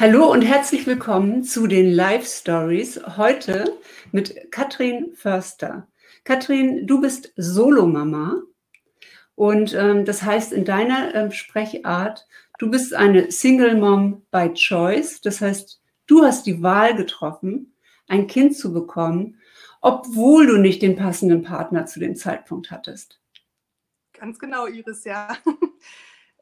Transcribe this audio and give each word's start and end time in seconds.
Hallo 0.00 0.32
und 0.32 0.40
herzlich 0.40 0.86
willkommen 0.86 1.44
zu 1.44 1.66
den 1.66 1.90
Live 1.90 2.26
Stories. 2.26 2.98
Heute 3.18 3.78
mit 4.12 4.50
Katrin 4.50 5.14
Förster. 5.14 5.88
Katrin, 6.24 6.86
du 6.86 7.02
bist 7.02 7.34
Solomama 7.36 8.40
und 9.34 9.74
ähm, 9.74 10.06
das 10.06 10.22
heißt 10.22 10.54
in 10.54 10.64
deiner 10.64 11.14
äh, 11.14 11.30
Sprechart, 11.30 12.26
du 12.58 12.70
bist 12.70 12.94
eine 12.94 13.30
Single 13.30 13.76
Mom 13.76 14.22
by 14.30 14.54
Choice. 14.54 15.20
Das 15.20 15.42
heißt, 15.42 15.82
du 16.06 16.22
hast 16.22 16.46
die 16.46 16.62
Wahl 16.62 16.96
getroffen, 16.96 17.74
ein 18.08 18.26
Kind 18.26 18.56
zu 18.56 18.72
bekommen, 18.72 19.38
obwohl 19.82 20.46
du 20.46 20.56
nicht 20.56 20.80
den 20.80 20.96
passenden 20.96 21.42
Partner 21.42 21.84
zu 21.84 22.00
dem 22.00 22.16
Zeitpunkt 22.16 22.70
hattest. 22.70 23.20
Ganz 24.14 24.38
genau, 24.38 24.66
Iris, 24.66 25.04
ja. 25.04 25.28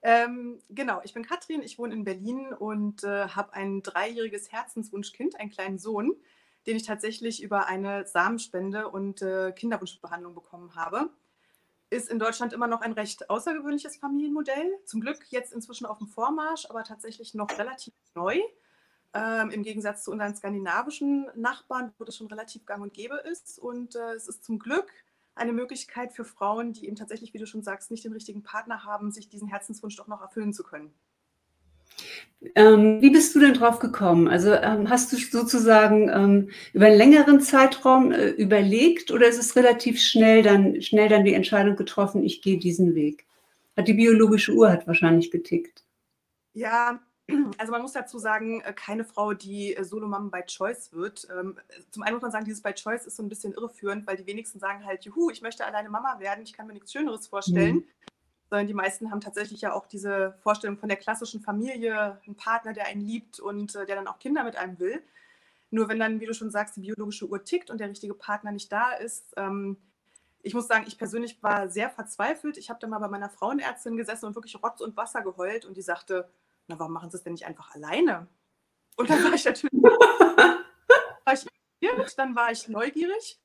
Ähm, 0.03 0.61
genau, 0.69 1.01
ich 1.05 1.15
bin 1.15 1.25
Katrin, 1.25 1.63
ich 1.63 1.79
wohne 1.79 1.95
in 1.95 2.05
Berlin 2.05 2.53
und 2.53 3.05
äh, 3.05 3.29
habe 3.29 3.53
ein 3.55 3.83
dreijähriges 3.83 4.53
Herzenswunschkind, 4.53 5.39
einen 5.39 5.51
kleinen 5.51 5.79
Sohn, 5.79 6.15
den 6.67 6.77
ich 6.77 6.85
tatsächlich 6.85 7.43
über 7.43 7.67
eine 7.67 8.07
Samenspende 8.07 8.89
und 8.89 9.23
äh, 9.23 9.53
Kinderwunschbehandlung 9.53 10.35
bekommen 10.35 10.75
habe. 10.77 11.11
Ist 11.91 12.11
in 12.11 12.19
Deutschland 12.19 12.53
immer 12.53 12.67
noch 12.67 12.83
ein 12.83 12.93
recht 12.93 13.31
außergewöhnliches 13.31 13.97
Familienmodell. 13.97 14.79
Zum 14.85 15.01
Glück 15.01 15.25
jetzt 15.31 15.53
inzwischen 15.53 15.87
auf 15.87 15.99
dem 15.99 16.07
Vormarsch, 16.07 16.67
aber 16.69 16.85
tatsächlich 16.85 17.35
noch 17.35 17.51
relativ 17.59 17.95
neu. 18.15 18.39
Ähm, 19.15 19.51
Im 19.51 19.63
Gegensatz 19.63 20.05
zu 20.05 20.11
unseren 20.11 20.37
skandinavischen 20.37 21.29
Nachbarn, 21.35 21.95
wo 21.99 22.05
das 22.05 22.17
schon 22.17 22.27
relativ 22.27 22.67
gang 22.67 22.83
und 22.83 22.93
gäbe 22.93 23.17
ist. 23.17 23.59
Und 23.59 23.97
äh, 23.97 24.13
es 24.13 24.29
ist 24.29 24.45
zum 24.45 24.59
Glück 24.59 24.93
eine 25.39 25.53
Möglichkeit 25.53 26.13
für 26.13 26.25
Frauen, 26.25 26.73
die 26.73 26.87
eben 26.87 26.97
tatsächlich, 26.97 27.35
wie 27.35 27.39
du 27.39 27.47
schon 27.47 27.63
sagst, 27.63 27.91
nicht 27.91 28.05
den 28.05 28.13
richtigen 28.13 28.43
Partner 28.43 28.85
haben, 28.85 29.11
sich 29.11 29.29
diesen 29.29 29.49
Herzenswunsch 29.49 29.97
doch 29.97 30.09
noch 30.09 30.21
erfüllen 30.21 30.53
zu 30.53 30.63
können. 30.63 30.93
Ähm, 32.55 33.01
wie 33.01 33.11
bist 33.11 33.35
du 33.35 33.41
denn 33.41 33.55
drauf 33.55 33.81
gekommen? 33.81 34.29
Also 34.29 34.53
ähm, 34.53 34.89
hast 34.89 35.13
du 35.13 35.17
sozusagen 35.17 36.09
ähm, 36.09 36.51
über 36.73 36.87
einen 36.87 36.99
längeren 36.99 37.41
Zeitraum 37.41 38.13
äh, 38.13 38.29
überlegt 38.29 39.11
oder 39.11 39.27
ist 39.27 39.39
es 39.39 39.57
relativ 39.57 40.01
schnell 40.01 40.43
dann, 40.43 40.81
schnell 40.81 41.09
dann 41.09 41.25
die 41.25 41.35
Entscheidung 41.35 41.75
getroffen, 41.75 42.23
ich 42.23 42.41
gehe 42.41 42.59
diesen 42.59 42.95
Weg? 42.95 43.27
Hat 43.77 43.89
die 43.89 43.95
biologische 43.95 44.53
Uhr 44.53 44.71
hat 44.71 44.87
wahrscheinlich 44.87 45.31
getickt. 45.31 45.85
Ja, 46.53 47.01
also 47.59 47.73
man 47.73 47.83
muss 47.83 47.93
dazu 47.93 48.19
sagen, 48.19 48.61
äh, 48.63 48.73
keine 48.73 49.05
Frau, 49.05 49.35
die 49.35 49.77
äh, 49.77 49.85
Solomam 49.85 50.31
by 50.31 50.43
Choice 50.47 50.93
wird. 50.93 51.29
Ähm, 51.31 51.59
zum 51.91 52.03
einen 52.03 52.15
muss 52.15 52.23
man 52.23 52.31
sagen, 52.31 52.45
dieses 52.45 52.63
by 52.63 52.73
Choice 52.73 53.07
ist 53.07 53.17
so 53.17 53.23
ein 53.23 53.29
bisschen 53.29 53.53
irreführend, 53.53 54.07
weil 54.07 54.17
die 54.17 54.27
wenigsten 54.27 54.59
sagen 54.59 54.85
halt, 54.85 55.05
juhu, 55.05 55.31
ich 55.31 55.43
möchte 55.43 55.67
alleine 55.67 55.91
Mama 55.91 56.19
werden, 56.21 56.43
ich 56.43 56.53
kann 56.53 56.67
mir 56.67 56.73
nichts 56.73 56.93
Schöneres 56.93 57.27
vorstellen. 57.27 57.77
Mhm. 57.77 57.85
Sondern 58.51 58.67
die 58.67 58.75
meisten 58.75 59.11
haben 59.11 59.21
tatsächlich 59.21 59.61
ja 59.61 59.75
auch 59.75 59.87
diese 59.87 60.35
Vorstellung 60.43 60.79
von 60.79 60.89
der 60.89 60.97
klassischen 60.97 61.43
Familie, 61.43 62.19
einen 62.27 62.37
Partner, 62.37 62.73
der 62.73 62.87
einen 62.87 63.03
liebt 63.03 63.41
und 63.41 63.75
äh, 63.75 63.85
der 63.85 63.97
dann 63.97 64.07
auch 64.07 64.19
Kinder 64.19 64.43
mit 64.43 64.57
einem 64.57 64.79
will. 64.79 65.03
Nur 65.71 65.89
wenn 65.89 65.99
dann, 65.99 66.21
wie 66.21 66.27
du 66.27 66.33
schon 66.33 66.51
sagst, 66.51 66.77
die 66.77 66.81
biologische 66.81 67.29
Uhr 67.29 67.45
tickt 67.45 67.71
und 67.71 67.79
der 67.79 67.91
richtige 67.91 68.15
Partner 68.15 68.53
nicht 68.53 68.73
da 68.73 68.93
ist, 68.93 69.35
ähm, 69.37 69.77
ich 70.43 70.55
muss 70.55 70.67
sagen, 70.67 70.85
ich 70.87 70.97
persönlich 70.97 71.43
war 71.43 71.69
sehr 71.69 71.91
verzweifelt. 71.91 72.57
Ich 72.57 72.71
habe 72.71 72.81
dann 72.81 72.89
mal 72.89 73.01
bei 73.01 73.09
meiner 73.09 73.29
Frauenärztin 73.29 73.99
gesessen 73.99 74.25
und 74.25 74.35
wirklich 74.35 74.63
Rotz 74.63 74.81
und 74.81 74.97
Wasser 74.97 75.21
geheult 75.21 75.67
und 75.67 75.77
die 75.77 75.83
sagte, 75.83 76.31
na, 76.69 76.79
warum 76.79 76.93
machen 76.93 77.11
sie 77.11 77.17
es 77.17 77.25
denn 77.25 77.33
nicht 77.33 77.47
einfach 77.47 77.75
alleine? 77.75 78.29
Und 78.97 79.11
dann 79.11 79.25
war 79.25 79.33
ich 79.33 79.45
natürlich, 79.45 79.83
war 79.83 81.35
ich 81.35 81.47
dann 82.17 82.35
war 82.35 82.51
ich 82.51 82.69
neugierig. 82.69 83.41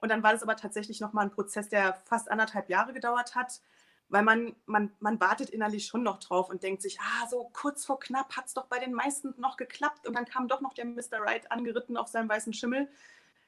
Und 0.00 0.10
dann 0.10 0.22
war 0.22 0.32
das 0.32 0.42
aber 0.42 0.56
tatsächlich 0.56 1.00
nochmal 1.00 1.26
ein 1.26 1.30
Prozess, 1.30 1.68
der 1.68 1.94
fast 2.04 2.30
anderthalb 2.30 2.68
Jahre 2.68 2.92
gedauert 2.92 3.34
hat, 3.34 3.60
weil 4.08 4.22
man, 4.22 4.54
man, 4.66 4.92
man 5.00 5.18
wartet 5.20 5.50
innerlich 5.50 5.86
schon 5.86 6.02
noch 6.02 6.18
drauf 6.18 6.50
und 6.50 6.62
denkt 6.62 6.82
sich, 6.82 7.00
ah, 7.00 7.26
so 7.28 7.50
kurz 7.52 7.84
vor 7.84 7.98
knapp 7.98 8.36
hat 8.36 8.46
es 8.46 8.54
doch 8.54 8.66
bei 8.66 8.78
den 8.78 8.92
meisten 8.92 9.34
noch 9.38 9.56
geklappt. 9.56 10.06
Und 10.06 10.14
dann 10.14 10.26
kam 10.26 10.48
doch 10.48 10.60
noch 10.60 10.74
der 10.74 10.84
Mr. 10.84 11.20
Right 11.20 11.50
angeritten 11.50 11.96
auf 11.96 12.08
seinem 12.08 12.28
weißen 12.28 12.52
Schimmel. 12.52 12.88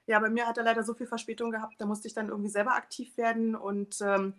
Ja, 0.07 0.19
bei 0.21 0.31
mir 0.31 0.47
hat 0.47 0.57
er 0.57 0.65
leider 0.65 0.83
so 0.83 0.95
viel 0.95 1.07
Verspätung 1.07 1.51
gehabt, 1.51 1.75
da 1.79 1.85
musste 1.85 2.09
ich 2.09 2.15
dann 2.15 2.29
irgendwie 2.29 2.49
selber 2.49 2.75
aktiv 2.75 3.15
werden 3.19 3.55
und 3.55 4.01
ähm, 4.01 4.33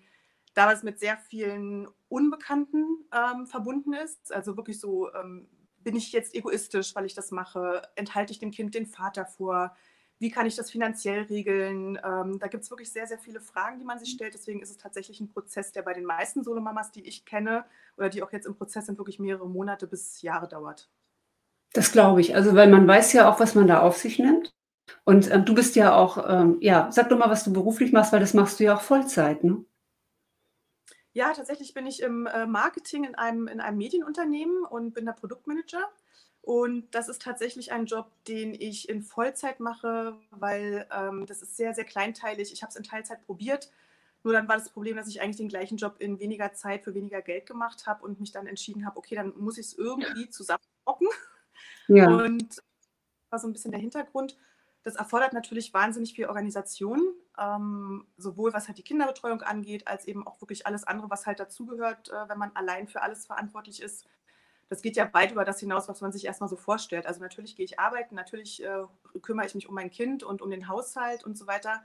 da 0.54 0.72
es 0.72 0.84
mit 0.84 1.00
sehr 1.00 1.18
vielen 1.18 1.88
Unbekannten 2.08 3.06
ähm, 3.14 3.46
verbunden 3.46 3.94
ist. 3.94 4.34
Also 4.34 4.58
wirklich 4.58 4.80
so, 4.80 5.14
ähm, 5.14 5.48
bin 5.84 5.96
ich 5.96 6.12
jetzt 6.12 6.36
egoistisch, 6.36 6.96
weil 6.96 7.06
ich 7.06 7.14
das 7.14 7.32
mache? 7.32 7.82
Enthalte 7.96 8.34
ich 8.34 8.40
dem 8.40 8.52
Kind 8.52 8.76
den 8.76 8.86
Vater 8.86 9.26
vor? 9.26 9.76
Wie 10.20 10.30
kann 10.30 10.46
ich 10.46 10.58
das 10.58 10.70
finanziell 10.70 11.24
regeln? 11.24 11.98
Ähm, 12.04 12.40
da 12.40 12.48
gibt 12.48 12.64
es 12.64 12.70
wirklich 12.70 12.92
sehr, 12.92 13.08
sehr 13.08 13.20
viele 13.20 13.40
Fragen, 13.40 13.80
die 13.80 13.86
man 13.86 14.00
sich 14.00 14.12
stellt. 14.12 14.34
Deswegen 14.34 14.62
ist 14.62 14.70
es 14.70 14.78
tatsächlich 14.78 15.22
ein 15.22 15.30
Prozess, 15.30 15.72
der 15.72 15.82
bei 15.82 15.94
den 15.94 16.04
meisten 16.04 16.44
Solomamas, 16.44 16.92
die 16.92 17.08
ich 17.08 17.24
kenne 17.26 17.64
oder 17.98 18.10
die 18.10 18.22
auch 18.22 18.32
jetzt 18.34 18.46
im 18.46 18.56
Prozess 18.56 18.88
sind, 18.88 18.98
wirklich 18.98 19.20
mehrere 19.20 19.48
Monate 19.48 19.88
bis 19.88 20.22
Jahre 20.22 20.50
dauert. 20.50 20.90
Das 21.72 21.92
glaube 21.94 22.20
ich. 22.20 22.36
Also, 22.36 22.54
weil 22.56 22.70
man 22.70 22.88
weiß 22.88 23.14
ja 23.14 23.32
auch, 23.32 23.40
was 23.40 23.56
man 23.56 23.68
da 23.68 23.80
auf 23.82 23.98
sich 23.98 24.20
nimmt. 24.20 24.54
Und 25.06 25.32
ähm, 25.32 25.46
du 25.46 25.56
bist 25.56 25.76
ja 25.76 25.96
auch, 25.96 26.18
ähm, 26.28 26.58
ja, 26.60 26.92
sag 26.92 27.10
doch 27.10 27.18
mal, 27.18 27.30
was 27.30 27.44
du 27.44 27.54
beruflich 27.54 27.94
machst, 27.94 28.12
weil 28.12 28.20
das 28.20 28.34
machst 28.34 28.60
du 28.60 28.66
ja 28.66 28.76
auch 28.76 28.82
Vollzeit, 28.82 29.44
ne? 29.44 29.64
Ja, 31.20 31.34
tatsächlich 31.34 31.74
bin 31.74 31.86
ich 31.86 32.02
im 32.02 32.28
äh, 32.28 32.46
Marketing 32.46 33.04
in 33.04 33.14
einem, 33.14 33.50
in 33.50 33.60
einem 33.60 33.78
Medienunternehmen 33.78 34.64
und 34.64 34.94
bin 34.94 35.06
der 35.06 35.12
Produktmanager. 35.12 35.92
Und 36.42 36.88
das 36.96 37.10
ist 37.10 37.22
tatsächlich 37.22 37.74
ein 37.74 37.88
Job, 37.88 38.10
den 38.30 38.54
ich 38.54 38.88
in 38.88 39.02
Vollzeit 39.02 39.60
mache, 39.60 40.16
weil 40.32 40.88
ähm, 40.90 41.26
das 41.26 41.42
ist 41.42 41.58
sehr, 41.58 41.74
sehr 41.74 41.84
kleinteilig. 41.84 42.54
Ich 42.54 42.62
habe 42.62 42.70
es 42.70 42.78
in 42.78 42.84
Teilzeit 42.84 43.26
probiert. 43.26 43.70
Nur 44.24 44.32
dann 44.32 44.48
war 44.48 44.56
das 44.56 44.70
Problem, 44.70 44.96
dass 44.96 45.10
ich 45.10 45.20
eigentlich 45.20 45.36
den 45.36 45.50
gleichen 45.50 45.76
Job 45.76 45.98
in 46.00 46.22
weniger 46.22 46.54
Zeit 46.54 46.86
für 46.86 46.96
weniger 46.96 47.22
Geld 47.22 47.46
gemacht 47.46 47.86
habe 47.86 48.06
und 48.06 48.22
mich 48.22 48.32
dann 48.32 48.48
entschieden 48.48 48.86
habe, 48.86 48.96
okay, 48.96 49.16
dann 49.16 49.34
muss 49.36 49.58
ich 49.58 49.66
es 49.66 49.74
irgendwie 49.74 50.30
zusammenrocken. 50.30 51.10
Ja. 51.90 52.08
Und 52.08 52.60
das 52.60 52.64
war 53.30 53.40
so 53.40 53.48
ein 53.50 53.52
bisschen 53.52 53.72
der 53.72 53.82
Hintergrund. 53.82 54.38
Das 54.84 54.96
erfordert 54.96 55.34
natürlich 55.34 55.74
wahnsinnig 55.74 56.14
viel 56.14 56.28
Organisation, 56.28 57.02
ähm, 57.38 58.08
sowohl 58.18 58.54
was 58.54 58.68
halt 58.68 58.78
die 58.78 58.84
Kinderbetreuung 58.84 59.42
angeht, 59.42 59.88
als 59.88 60.06
eben 60.06 60.26
auch 60.26 60.40
wirklich 60.42 60.66
alles 60.66 60.86
andere, 60.86 61.10
was 61.10 61.26
halt 61.26 61.40
dazugehört, 61.40 62.10
äh, 62.10 62.30
wenn 62.30 62.38
man 62.38 62.56
allein 62.56 62.88
für 62.88 63.02
alles 63.02 63.26
verantwortlich 63.26 63.82
ist. 63.82 64.08
Das 64.70 64.82
geht 64.82 64.96
ja 64.96 65.12
weit 65.14 65.32
über 65.32 65.46
das 65.46 65.60
hinaus, 65.60 65.90
was 65.90 66.00
man 66.02 66.12
sich 66.12 66.26
erstmal 66.26 66.50
so 66.50 66.56
vorstellt. 66.56 67.08
Also 67.08 67.22
natürlich 67.22 67.56
gehe 67.56 67.66
ich 67.66 67.80
arbeiten, 67.80 68.16
natürlich 68.16 68.64
äh, 68.64 68.84
kümmere 69.22 69.48
ich 69.48 69.56
mich 69.56 69.68
um 69.68 69.76
mein 69.76 69.90
Kind 69.90 70.24
und 70.24 70.42
um 70.42 70.50
den 70.50 70.68
Haushalt 70.68 71.24
und 71.24 71.38
so 71.38 71.48
weiter. 71.48 71.84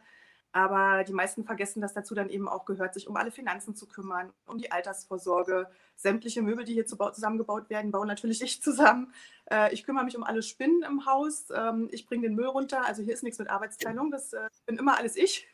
Aber 0.55 1.03
die 1.03 1.13
meisten 1.13 1.43
vergessen, 1.43 1.83
dass 1.83 1.95
dazu 1.95 2.15
dann 2.15 2.31
eben 2.31 2.49
auch 2.49 2.65
gehört, 2.65 2.95
sich 2.95 3.09
um 3.09 3.17
alle 3.17 3.33
Finanzen 3.33 3.75
zu 3.75 3.89
kümmern, 3.89 4.33
um 4.47 4.57
die 4.57 4.71
Altersvorsorge. 4.71 5.67
Sämtliche 5.97 6.43
Möbel, 6.43 6.65
die 6.65 6.75
hier 6.75 6.87
zusammengebaut 6.87 7.71
werden, 7.71 7.91
bauen 7.91 8.07
natürlich 8.07 8.41
ich 8.41 8.63
zusammen. 8.63 9.13
Äh, 9.51 9.75
ich 9.75 9.83
kümmere 9.83 10.05
mich 10.05 10.17
um 10.17 10.23
alle 10.23 10.45
Spinnen 10.45 10.85
im 10.85 11.07
Haus. 11.07 11.49
Ähm, 11.53 11.89
ich 11.91 12.07
bringe 12.07 12.29
den 12.29 12.37
Müll 12.37 12.47
runter. 12.47 12.85
Also 12.87 13.03
hier 13.03 13.15
ist 13.15 13.25
nichts 13.25 13.41
mit 13.41 13.51
Arbeitsteilung. 13.51 14.13
Das 14.13 14.33
äh, 14.33 14.49
bin 14.65 14.77
immer 14.77 14.97
alles 14.97 15.17
ich. 15.17 15.49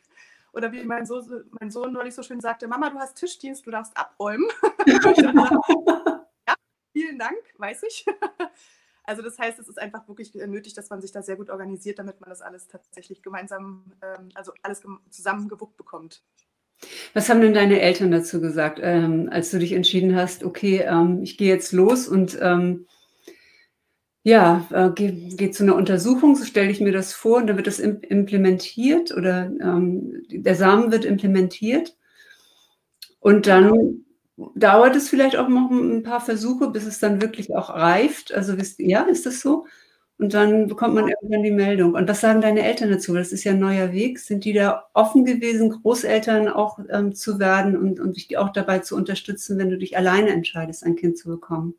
Oder 0.53 0.71
wie 0.71 0.85
mein 0.85 1.07
Sohn, 1.07 1.45
mein 1.59 1.71
Sohn 1.71 1.95
neulich 1.95 2.15
so 2.15 2.23
schön 2.23 2.43
sagte, 2.43 2.69
Mama, 2.69 2.91
du 2.91 2.99
hast 2.99 3.15
Tischdienst, 3.15 3.65
du 3.65 3.71
darfst 3.71 3.97
abräumen. 3.97 4.51
ja, 4.87 6.55
vielen 6.93 7.19
Dank, 7.19 7.39
weiß 7.57 7.85
ich. 7.85 8.05
Also 9.11 9.23
das 9.23 9.41
heißt, 9.41 9.59
es 9.59 9.69
ist 9.69 9.81
einfach 9.81 10.07
wirklich 10.07 10.33
nötig, 10.35 10.75
dass 10.75 10.89
man 10.89 11.01
sich 11.01 11.11
da 11.11 11.21
sehr 11.21 11.35
gut 11.35 11.51
organisiert, 11.51 11.99
damit 11.99 12.21
man 12.21 12.31
das 12.31 12.43
alles 12.43 12.69
tatsächlich 12.69 13.23
gemeinsam, 13.23 13.91
ähm, 14.03 14.29
also 14.35 14.53
alles 14.63 14.83
zusammengewuppt 15.11 15.77
bekommt. 15.77 16.23
Was 17.13 17.29
haben 17.29 17.41
denn 17.41 17.53
deine 17.53 17.81
Eltern 17.81 18.13
dazu 18.13 18.41
gesagt, 18.41 18.79
ähm, 18.81 19.29
als 19.33 19.51
du 19.51 19.59
dich 19.59 19.73
entschieden 19.73 20.15
hast, 20.15 20.45
okay, 20.45 20.85
ähm, 20.87 21.25
ich 21.25 21.37
gehe 21.37 21.49
jetzt 21.49 21.73
los 21.73 22.07
und 22.07 22.39
ja, 24.23 24.65
äh, 24.71 24.91
gehe 24.91 25.13
geh 25.35 25.51
zu 25.51 25.65
einer 25.65 25.75
Untersuchung, 25.75 26.37
so 26.37 26.45
stelle 26.45 26.71
ich 26.71 26.81
mir 26.81 26.93
das 26.93 27.13
vor, 27.13 27.39
und 27.39 27.49
dann 27.49 27.57
wird 27.57 27.67
das 27.67 27.81
implementiert 27.81 29.11
oder 29.11 29.51
der 29.51 30.55
Samen 30.55 30.93
wird 30.93 31.05
implementiert 31.05 31.97
und 33.19 33.49
dann 33.49 34.05
dauert 34.55 34.97
es 34.97 35.09
vielleicht 35.09 35.37
auch 35.37 35.49
noch 35.49 35.71
ein 35.71 36.03
paar 36.03 36.21
Versuche, 36.21 36.71
bis 36.71 36.87
es 36.87 36.99
dann 36.99 37.21
wirklich 37.23 37.55
auch 37.55 37.71
reift. 37.71 38.33
Also 38.33 38.55
ja, 38.79 39.03
ist 39.03 39.27
das 39.27 39.41
so? 39.41 39.67
Und 40.19 40.35
dann 40.35 40.69
bekommt 40.69 40.95
man 40.95 41.09
irgendwann 41.09 41.43
die 41.43 41.51
Meldung. 41.51 41.95
Und 41.95 42.07
was 42.07 42.21
sagen 42.21 42.43
deine 42.43 42.63
Eltern 42.63 42.91
dazu? 42.91 43.15
Das 43.15 43.33
ist 43.33 43.45
ja 43.45 43.53
ein 43.53 43.59
neuer 43.59 43.93
Weg. 43.93 44.19
Sind 44.19 44.45
die 44.45 44.53
da 44.53 44.85
offen 44.93 45.25
gewesen, 45.25 45.71
Großeltern 45.71 46.49
auch 46.49 46.79
ähm, 46.91 47.15
zu 47.15 47.39
werden 47.39 47.75
und, 47.77 48.01
und 48.01 48.17
dich 48.17 48.37
auch 48.37 48.51
dabei 48.51 48.81
zu 48.81 48.97
unterstützen, 48.97 49.57
wenn 49.57 49.71
du 49.71 49.79
dich 49.79 49.97
alleine 49.97 50.29
entscheidest, 50.31 50.85
ein 50.85 50.97
Kind 50.97 51.17
zu 51.17 51.29
bekommen? 51.29 51.75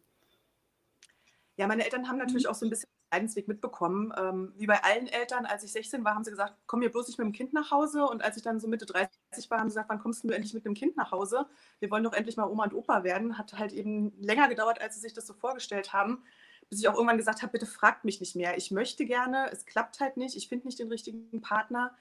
Ja, 1.58 1.68
meine 1.68 1.84
Eltern 1.84 2.08
haben 2.08 2.18
natürlich 2.18 2.48
auch 2.48 2.56
so 2.56 2.66
ein 2.66 2.72
bisschen 2.72 2.90
Leidensweg 3.12 3.48
mitbekommen. 3.48 4.14
Ähm, 4.18 4.54
wie 4.58 4.68
bei 4.68 4.84
allen 4.84 5.08
Eltern, 5.08 5.46
als 5.46 5.64
ich 5.64 5.72
16 5.72 6.04
war, 6.04 6.16
haben 6.16 6.24
sie 6.24 6.32
gesagt, 6.32 6.56
komm 6.66 6.80
mir 6.80 6.90
bloß 6.90 7.08
nicht 7.08 7.20
mit 7.20 7.26
dem 7.26 7.34
Kind 7.34 7.54
nach 7.54 7.72
Hause. 7.72 8.06
Und 8.06 8.24
als 8.24 8.38
ich 8.38 8.44
dann 8.44 8.60
so 8.60 8.68
Mitte 8.68 8.86
30 8.86 9.50
war, 9.50 9.60
haben 9.60 9.70
sie 9.70 9.74
gesagt, 9.74 9.90
wann 9.90 10.00
kommst 10.00 10.24
du 10.24 10.30
endlich 10.30 10.54
mit 10.54 10.66
dem 10.66 10.74
Kind 10.74 10.96
nach 10.96 11.12
Hause? 11.12 11.46
Wir 11.80 11.92
wollen 11.92 12.04
doch 12.04 12.14
endlich 12.14 12.38
mal 12.38 12.46
Oma 12.46 12.64
und 12.66 12.74
Opa 12.74 13.04
werden. 13.04 13.38
Hat 13.38 13.54
halt 13.58 13.74
eben 13.74 14.14
länger 14.20 14.48
gedauert, 14.48 14.82
als 14.82 14.96
sie 14.96 15.02
sich 15.02 15.14
das 15.14 15.28
so 15.28 15.34
vorgestellt 15.34 15.94
haben. 15.94 16.24
Bis 16.70 16.80
ich 16.80 16.88
auch 16.88 16.96
irgendwann 16.96 17.18
gesagt 17.18 17.42
habe, 17.42 17.52
bitte 17.52 17.66
fragt 17.66 18.06
mich 18.06 18.22
nicht 18.22 18.36
mehr. 18.36 18.58
Ich 18.58 18.72
möchte 18.72 19.06
gerne, 19.06 19.50
es 19.52 19.66
klappt 19.66 20.00
halt 20.00 20.16
nicht, 20.16 20.38
ich 20.38 20.48
finde 20.48 20.68
nicht 20.68 20.80
den 20.80 20.88
richtigen 20.88 21.42
Partner. 21.42 21.94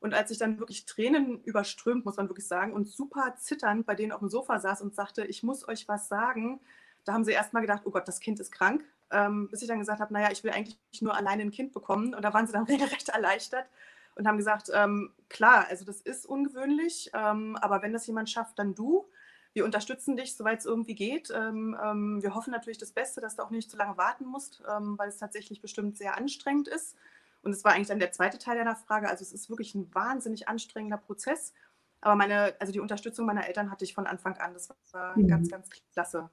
Und 0.00 0.14
als 0.14 0.30
ich 0.30 0.38
dann 0.38 0.58
wirklich 0.58 0.84
Tränen 0.84 1.42
überströmt, 1.44 2.04
muss 2.04 2.16
man 2.16 2.28
wirklich 2.28 2.46
sagen, 2.46 2.72
und 2.72 2.88
super 2.88 3.34
zitternd 3.38 3.86
bei 3.86 3.94
denen 3.94 4.12
auf 4.12 4.18
dem 4.18 4.28
Sofa 4.28 4.58
saß 4.58 4.82
und 4.82 4.94
sagte, 4.94 5.24
ich 5.24 5.42
muss 5.42 5.66
euch 5.68 5.88
was 5.88 6.08
sagen, 6.08 6.60
da 7.04 7.12
haben 7.12 7.24
sie 7.24 7.32
erst 7.32 7.52
mal 7.52 7.60
gedacht, 7.60 7.82
oh 7.84 7.90
Gott, 7.90 8.08
das 8.08 8.20
Kind 8.20 8.40
ist 8.40 8.50
krank 8.50 8.84
ähm, 9.10 9.48
bis 9.50 9.62
ich 9.62 9.68
dann 9.68 9.78
gesagt 9.78 10.00
habe, 10.00 10.12
naja, 10.12 10.30
ich 10.30 10.42
will 10.44 10.50
eigentlich 10.50 10.78
nur 11.00 11.14
alleine 11.14 11.42
ein 11.42 11.50
Kind 11.50 11.72
bekommen. 11.72 12.14
Und 12.14 12.22
da 12.22 12.32
waren 12.34 12.46
sie 12.46 12.52
dann 12.52 12.64
regelrecht 12.68 13.08
erleichtert 13.08 13.66
und 14.14 14.26
haben 14.26 14.38
gesagt, 14.38 14.70
ähm, 14.72 15.12
klar, 15.28 15.66
also 15.68 15.84
das 15.84 16.00
ist 16.00 16.26
ungewöhnlich, 16.26 17.10
ähm, 17.14 17.56
aber 17.56 17.82
wenn 17.82 17.92
das 17.92 18.06
jemand 18.06 18.30
schafft, 18.30 18.58
dann 18.58 18.74
du. 18.74 19.06
Wir 19.52 19.64
unterstützen 19.64 20.16
dich, 20.16 20.36
soweit 20.36 20.58
es 20.58 20.66
irgendwie 20.66 20.94
geht. 20.94 21.30
Ähm, 21.30 21.76
ähm, 21.82 22.22
wir 22.22 22.34
hoffen 22.34 22.50
natürlich 22.50 22.78
das 22.78 22.92
Beste, 22.92 23.20
dass 23.20 23.36
du 23.36 23.42
auch 23.42 23.50
nicht 23.50 23.70
zu 23.70 23.76
lange 23.76 23.96
warten 23.96 24.26
musst, 24.26 24.62
ähm, 24.68 24.98
weil 24.98 25.08
es 25.08 25.18
tatsächlich 25.18 25.62
bestimmt 25.62 25.96
sehr 25.96 26.16
anstrengend 26.16 26.68
ist. 26.68 26.96
Und 27.42 27.52
es 27.52 27.64
war 27.64 27.72
eigentlich 27.72 27.88
dann 27.88 27.98
der 27.98 28.12
zweite 28.12 28.38
Teil 28.38 28.58
deiner 28.58 28.76
Frage. 28.76 29.08
Also 29.08 29.22
es 29.22 29.32
ist 29.32 29.48
wirklich 29.48 29.74
ein 29.74 29.94
wahnsinnig 29.94 30.48
anstrengender 30.48 30.98
Prozess. 30.98 31.54
Aber 32.00 32.16
meine, 32.16 32.54
also 32.58 32.72
die 32.72 32.80
Unterstützung 32.80 33.24
meiner 33.24 33.46
Eltern 33.46 33.70
hatte 33.70 33.84
ich 33.84 33.94
von 33.94 34.06
Anfang 34.06 34.36
an. 34.38 34.52
Das 34.52 34.68
war 34.92 35.16
mhm. 35.16 35.28
ganz, 35.28 35.50
ganz 35.50 35.70
klasse. 35.92 36.28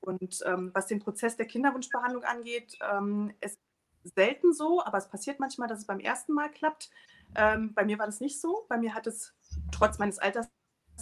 Und 0.00 0.40
ähm, 0.46 0.70
was 0.74 0.86
den 0.86 1.00
Prozess 1.00 1.36
der 1.36 1.46
Kinderwunschbehandlung 1.46 2.24
angeht, 2.24 2.78
ähm, 2.80 3.32
es 3.40 3.58
ist 4.04 4.14
selten 4.14 4.52
so, 4.52 4.82
aber 4.84 4.98
es 4.98 5.08
passiert 5.08 5.40
manchmal, 5.40 5.68
dass 5.68 5.80
es 5.80 5.86
beim 5.86 6.00
ersten 6.00 6.32
Mal 6.32 6.50
klappt. 6.50 6.90
Ähm, 7.34 7.74
bei 7.74 7.84
mir 7.84 7.98
war 7.98 8.06
das 8.06 8.20
nicht 8.20 8.40
so. 8.40 8.64
Bei 8.68 8.78
mir 8.78 8.94
hat 8.94 9.06
es 9.06 9.34
trotz 9.72 9.98
meines 9.98 10.18
Alters 10.18 10.48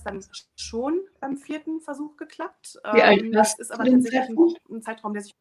dann 0.05 0.25
schon 0.57 1.01
beim 1.21 1.37
vierten 1.37 1.81
Versuch 1.81 2.17
geklappt. 2.17 2.79
Wie 2.93 3.03
alt 3.03 3.23
ähm, 3.23 3.33
das 3.33 3.59
ist 3.59 3.73
aber 3.73 3.85
tatsächlich 3.85 4.29
ein, 4.29 4.37
ein, 4.71 4.83
Zeitraum, 4.83 5.13
der 5.15 5.23
sich 5.23 5.35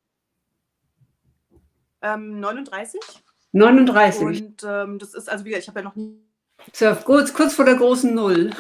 39. 2.02 3.02
39. 3.52 4.24
Und 4.24 4.64
ähm, 4.64 5.00
das 5.00 5.14
ist, 5.14 5.30
also 5.30 5.44
wie 5.44 5.50
gesagt, 5.50 5.64
ich 5.64 5.70
habe 5.70 5.80
ja 5.80 5.86
noch 5.86 5.96
nie. 5.96 6.22
So, 6.72 6.94
kurz, 7.04 7.34
kurz 7.34 7.54
vor 7.54 7.66
der 7.66 7.76
großen 7.76 8.14
Null. 8.14 8.52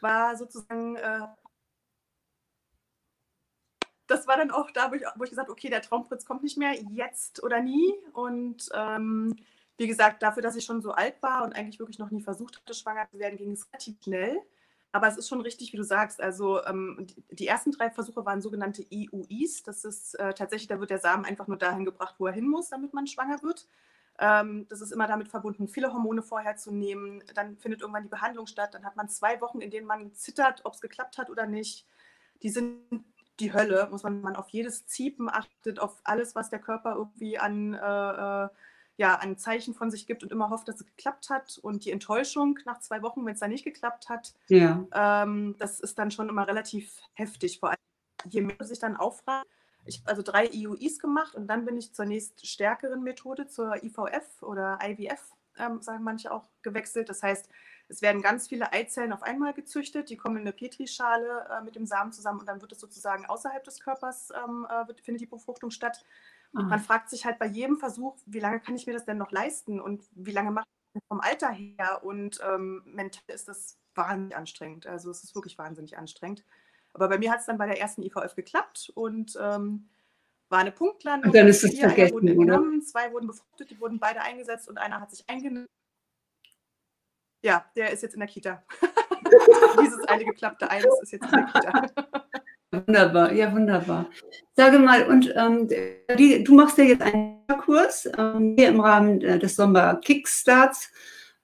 war 0.00 0.36
sozusagen 0.36 0.96
äh, 0.96 1.20
das 4.10 4.26
war 4.26 4.36
dann 4.36 4.50
auch 4.50 4.70
da, 4.72 4.90
wo 4.90 4.94
ich, 4.96 5.02
wo 5.16 5.24
ich 5.24 5.30
gesagt 5.30 5.48
habe, 5.48 5.52
okay, 5.52 5.70
der 5.70 5.82
Traumprinz 5.82 6.24
kommt 6.24 6.42
nicht 6.42 6.58
mehr, 6.58 6.74
jetzt 6.92 7.42
oder 7.42 7.60
nie. 7.60 7.94
Und 8.12 8.68
ähm, 8.74 9.36
wie 9.76 9.86
gesagt, 9.86 10.22
dafür, 10.22 10.42
dass 10.42 10.56
ich 10.56 10.64
schon 10.64 10.82
so 10.82 10.92
alt 10.92 11.22
war 11.22 11.44
und 11.44 11.54
eigentlich 11.54 11.78
wirklich 11.78 11.98
noch 11.98 12.10
nie 12.10 12.20
versucht 12.20 12.58
hatte, 12.58 12.74
schwanger 12.74 13.08
zu 13.10 13.18
werden, 13.18 13.38
ging 13.38 13.52
es 13.52 13.68
relativ 13.72 14.02
schnell. 14.02 14.36
Aber 14.92 15.06
es 15.06 15.16
ist 15.16 15.28
schon 15.28 15.40
richtig, 15.40 15.72
wie 15.72 15.76
du 15.76 15.84
sagst. 15.84 16.20
Also 16.20 16.64
ähm, 16.64 17.06
die, 17.30 17.46
ersten 17.46 17.70
drei 17.70 17.90
Versuche 17.90 18.24
waren 18.26 18.42
sogenannte 18.42 18.84
IUIs. 18.90 19.62
Das 19.62 19.84
ist 19.84 20.14
äh, 20.16 20.34
tatsächlich, 20.34 20.66
da 20.66 20.80
wird 20.80 20.90
der 20.90 20.98
Samen 20.98 21.24
einfach 21.24 21.46
nur 21.46 21.56
dahin 21.56 21.84
gebracht, 21.84 22.16
wo 22.18 22.26
er 22.26 22.32
hin 22.32 22.48
muss, 22.48 22.70
damit 22.70 22.92
man 22.92 23.06
schwanger 23.06 23.40
wird. 23.42 23.68
Ähm, 24.18 24.66
das 24.68 24.80
ist 24.80 24.90
immer 24.90 25.06
damit 25.06 25.28
verbunden, 25.28 25.68
viele 25.68 25.92
Hormone 25.92 26.22
vorher 26.22 26.56
zu 26.56 26.72
nehmen. 26.72 27.22
Dann 27.34 27.56
findet 27.56 27.80
irgendwann 27.80 28.02
die 28.02 28.08
Behandlung 28.08 28.48
statt. 28.48 28.74
Dann 28.74 28.84
hat 28.84 28.96
man 28.96 29.08
zwei 29.08 29.40
Wochen, 29.40 29.60
in 29.60 29.70
denen 29.70 29.86
man 29.86 30.12
zittert, 30.14 30.62
ob 30.64 30.74
es 30.74 30.80
geklappt 30.80 31.16
hat 31.16 31.30
oder 31.30 31.46
nicht. 31.46 31.86
Die 32.42 32.50
sind 32.50 33.04
die 33.40 33.52
Hölle, 33.52 33.88
muss 33.90 34.02
man, 34.02 34.20
man 34.20 34.36
auf 34.36 34.48
jedes 34.48 34.86
Ziepen 34.86 35.28
achtet, 35.28 35.80
auf 35.80 36.00
alles, 36.04 36.34
was 36.34 36.50
der 36.50 36.58
Körper 36.58 36.94
irgendwie 36.96 37.38
an, 37.38 37.74
äh, 37.74 37.76
äh, 37.76 38.48
ja, 38.96 39.14
an 39.14 39.38
Zeichen 39.38 39.74
von 39.74 39.90
sich 39.90 40.06
gibt 40.06 40.22
und 40.22 40.30
immer 40.30 40.50
hofft, 40.50 40.68
dass 40.68 40.76
es 40.76 40.86
geklappt 40.86 41.30
hat. 41.30 41.58
Und 41.62 41.84
die 41.84 41.90
Enttäuschung 41.90 42.58
nach 42.66 42.80
zwei 42.80 43.02
Wochen, 43.02 43.24
wenn 43.24 43.34
es 43.34 43.40
dann 43.40 43.50
nicht 43.50 43.64
geklappt 43.64 44.08
hat, 44.08 44.34
ja. 44.48 44.86
ähm, 44.92 45.56
das 45.58 45.80
ist 45.80 45.98
dann 45.98 46.10
schon 46.10 46.28
immer 46.28 46.46
relativ 46.46 47.00
heftig. 47.14 47.58
Vor 47.60 47.70
allem, 47.70 47.78
je 48.28 48.42
mehr 48.42 48.64
sich 48.64 48.78
dann 48.78 48.96
auffragt, 48.96 49.46
ich 49.86 50.00
habe 50.00 50.10
also 50.10 50.22
drei 50.22 50.46
IUIs 50.46 50.98
gemacht 50.98 51.34
und 51.34 51.46
dann 51.46 51.64
bin 51.64 51.76
ich 51.76 51.94
zur 51.94 52.04
nächst 52.04 52.46
stärkeren 52.46 53.02
Methode, 53.02 53.46
zur 53.46 53.82
IVF 53.82 54.42
oder 54.42 54.78
IVF, 54.82 55.34
ähm, 55.58 55.80
sagen 55.80 56.04
manche 56.04 56.30
auch, 56.30 56.48
gewechselt. 56.62 57.08
Das 57.08 57.22
heißt, 57.22 57.48
es 57.90 58.02
werden 58.02 58.22
ganz 58.22 58.46
viele 58.46 58.72
Eizellen 58.72 59.12
auf 59.12 59.22
einmal 59.24 59.52
gezüchtet, 59.52 60.10
die 60.10 60.16
kommen 60.16 60.36
in 60.36 60.42
eine 60.42 60.52
Petrischale 60.52 61.48
äh, 61.50 61.64
mit 61.64 61.74
dem 61.74 61.86
Samen 61.86 62.12
zusammen 62.12 62.38
und 62.38 62.46
dann 62.46 62.62
wird 62.62 62.72
es 62.72 62.78
sozusagen 62.78 63.26
außerhalb 63.26 63.64
des 63.64 63.80
Körpers, 63.80 64.30
ähm, 64.30 64.66
äh, 64.70 64.86
wird, 64.86 65.00
findet 65.00 65.22
die 65.22 65.26
Befruchtung 65.26 65.70
statt. 65.70 66.04
Und 66.52 66.68
man 66.68 66.80
fragt 66.80 67.08
sich 67.10 67.24
halt 67.24 67.38
bei 67.38 67.46
jedem 67.46 67.76
Versuch, 67.76 68.16
wie 68.26 68.40
lange 68.40 68.58
kann 68.58 68.74
ich 68.74 68.84
mir 68.84 68.92
das 68.92 69.04
denn 69.04 69.18
noch 69.18 69.30
leisten 69.30 69.80
und 69.80 70.02
wie 70.10 70.32
lange 70.32 70.50
mache 70.50 70.66
ich 70.66 70.94
das 70.94 71.02
vom 71.06 71.20
Alter 71.20 71.50
her 71.50 72.00
und 72.02 72.40
ähm, 72.44 72.82
mental 72.86 73.22
ist 73.28 73.46
das 73.46 73.78
wahnsinnig 73.94 74.36
anstrengend. 74.36 74.86
Also 74.88 75.10
es 75.10 75.22
ist 75.22 75.36
wirklich 75.36 75.58
wahnsinnig 75.58 75.96
anstrengend. 75.96 76.44
Aber 76.92 77.08
bei 77.08 77.18
mir 77.18 77.30
hat 77.30 77.38
es 77.38 77.46
dann 77.46 77.56
bei 77.56 77.66
der 77.66 77.80
ersten 77.80 78.02
IVF 78.02 78.34
geklappt 78.34 78.90
und 78.96 79.38
ähm, 79.40 79.88
war 80.48 80.58
eine 80.58 80.72
Punktlandung. 80.72 81.30
Und 81.30 81.36
dann 81.36 81.46
ist 81.46 81.62
es 81.62 81.78
vergessen, 81.78 82.14
wurden 82.14 82.26
entnommen, 82.26 82.82
zwei 82.82 83.12
wurden 83.12 83.28
befruchtet, 83.28 83.70
die 83.70 83.78
wurden 83.80 84.00
beide 84.00 84.20
eingesetzt 84.20 84.68
und 84.68 84.78
einer 84.78 85.00
hat 85.00 85.12
sich 85.12 85.22
eingenommen 85.28 85.68
ja, 87.42 87.64
der 87.76 87.90
ist 87.90 88.02
jetzt 88.02 88.14
in 88.14 88.20
der 88.20 88.28
Kita. 88.28 88.62
Dieses 89.82 90.04
eine 90.08 90.24
geklappte 90.24 90.70
Eis 90.70 90.84
ist 91.02 91.12
jetzt 91.12 91.24
in 91.24 91.30
der 91.30 91.46
Kita. 91.46 91.86
Wunderbar, 92.72 93.32
ja, 93.32 93.52
wunderbar. 93.52 94.06
Sage 94.54 94.78
mal, 94.78 95.04
und 95.08 95.32
ähm, 95.36 95.68
die, 96.16 96.44
du 96.44 96.54
machst 96.54 96.78
ja 96.78 96.84
jetzt 96.84 97.02
einen 97.02 97.44
Kurs 97.64 98.08
ähm, 98.16 98.54
hier 98.56 98.68
im 98.68 98.80
Rahmen 98.80 99.20
äh, 99.22 99.38
des 99.38 99.56
Sommer 99.56 99.96
Kickstarts 99.96 100.90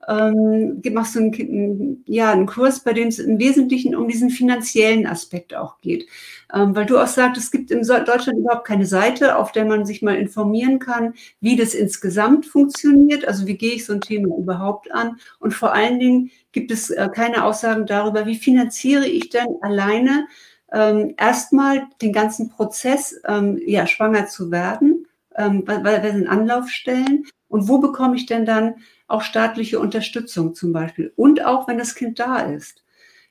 ähm, 0.08 0.82
machst 0.92 1.16
du 1.16 1.20
einen, 1.20 2.04
ja, 2.06 2.32
einen 2.32 2.46
Kurs, 2.46 2.80
bei 2.80 2.92
dem 2.92 3.08
es 3.08 3.18
im 3.18 3.38
Wesentlichen 3.38 3.96
um 3.96 4.08
diesen 4.08 4.30
finanziellen 4.30 5.06
Aspekt 5.06 5.54
auch 5.54 5.80
geht. 5.80 6.06
Ähm, 6.54 6.76
weil 6.76 6.86
du 6.86 6.98
auch 6.98 7.08
sagst, 7.08 7.42
es 7.42 7.50
gibt 7.50 7.70
in 7.70 7.82
Deutschland 7.82 8.38
überhaupt 8.38 8.66
keine 8.66 8.86
Seite, 8.86 9.36
auf 9.36 9.50
der 9.50 9.64
man 9.64 9.84
sich 9.84 10.02
mal 10.02 10.16
informieren 10.16 10.78
kann, 10.78 11.14
wie 11.40 11.56
das 11.56 11.74
insgesamt 11.74 12.46
funktioniert. 12.46 13.26
Also 13.26 13.46
wie 13.46 13.56
gehe 13.56 13.74
ich 13.74 13.84
so 13.84 13.94
ein 13.94 14.00
Thema 14.00 14.36
überhaupt 14.36 14.92
an? 14.92 15.16
Und 15.40 15.54
vor 15.54 15.72
allen 15.72 15.98
Dingen 15.98 16.30
gibt 16.52 16.70
es 16.70 16.90
äh, 16.90 17.08
keine 17.12 17.44
Aussagen 17.44 17.86
darüber, 17.86 18.26
wie 18.26 18.36
finanziere 18.36 19.06
ich 19.06 19.30
denn 19.30 19.56
alleine 19.60 20.26
ähm, 20.72 21.14
erstmal 21.16 21.86
den 22.00 22.12
ganzen 22.12 22.48
Prozess, 22.48 23.20
ähm, 23.26 23.60
ja, 23.66 23.86
schwanger 23.86 24.26
zu 24.26 24.50
werden. 24.50 25.06
Ähm, 25.38 25.64
weil 25.66 26.02
sind 26.12 26.28
Anlaufstellen 26.28 27.26
und 27.56 27.68
wo 27.68 27.78
bekomme 27.78 28.16
ich 28.16 28.26
denn 28.26 28.44
dann 28.44 28.74
auch 29.08 29.22
staatliche 29.22 29.80
Unterstützung 29.80 30.54
zum 30.54 30.74
Beispiel 30.74 31.10
und 31.16 31.42
auch 31.42 31.66
wenn 31.66 31.78
das 31.78 31.94
Kind 31.94 32.18
da 32.18 32.40
ist. 32.40 32.84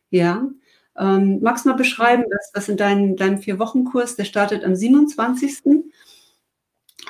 Ja, 0.10 0.50
ähm, 0.98 1.42
magst 1.42 1.66
du 1.66 1.70
mal 1.70 1.76
beschreiben, 1.76 2.24
was, 2.28 2.52
was 2.56 2.70
in 2.70 2.78
deinem, 2.78 3.18
deinem 3.18 3.38
Vier-Wochen-Kurs, 3.38 4.16
der 4.16 4.26
startet 4.26 4.64
am 4.64 4.76
27. 4.76 5.84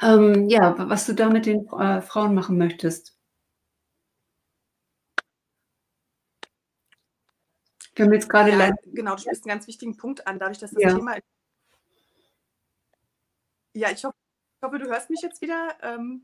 Ähm, 0.02 0.50
ja, 0.50 0.76
was 0.90 1.06
du 1.06 1.14
da 1.14 1.30
mit 1.30 1.46
den 1.46 1.68
äh, 1.68 2.02
Frauen 2.02 2.36
machen 2.36 2.58
möchtest? 2.58 3.18
Wir 7.94 8.06
haben 8.06 8.14
jetzt 8.14 8.28
gerade 8.28 8.52
ja, 8.52 8.76
genau, 8.92 9.16
du 9.16 9.22
sprichst 9.22 9.46
einen 9.46 9.56
ganz 9.56 9.68
wichtigen 9.68 9.96
Punkt 9.96 10.28
an, 10.28 10.38
dadurch, 10.38 10.58
dass 10.58 10.72
das 10.72 10.84
ja. 10.84 10.94
Thema. 10.94 11.16
Ja, 13.72 13.90
ich 13.90 14.04
hoffe, 14.04 14.18
ich 14.58 14.66
hoffe, 14.66 14.80
du 14.80 14.90
hörst 14.90 15.10
mich 15.10 15.22
jetzt 15.22 15.42
wieder. 15.42 15.78
Ähm, 15.82 16.24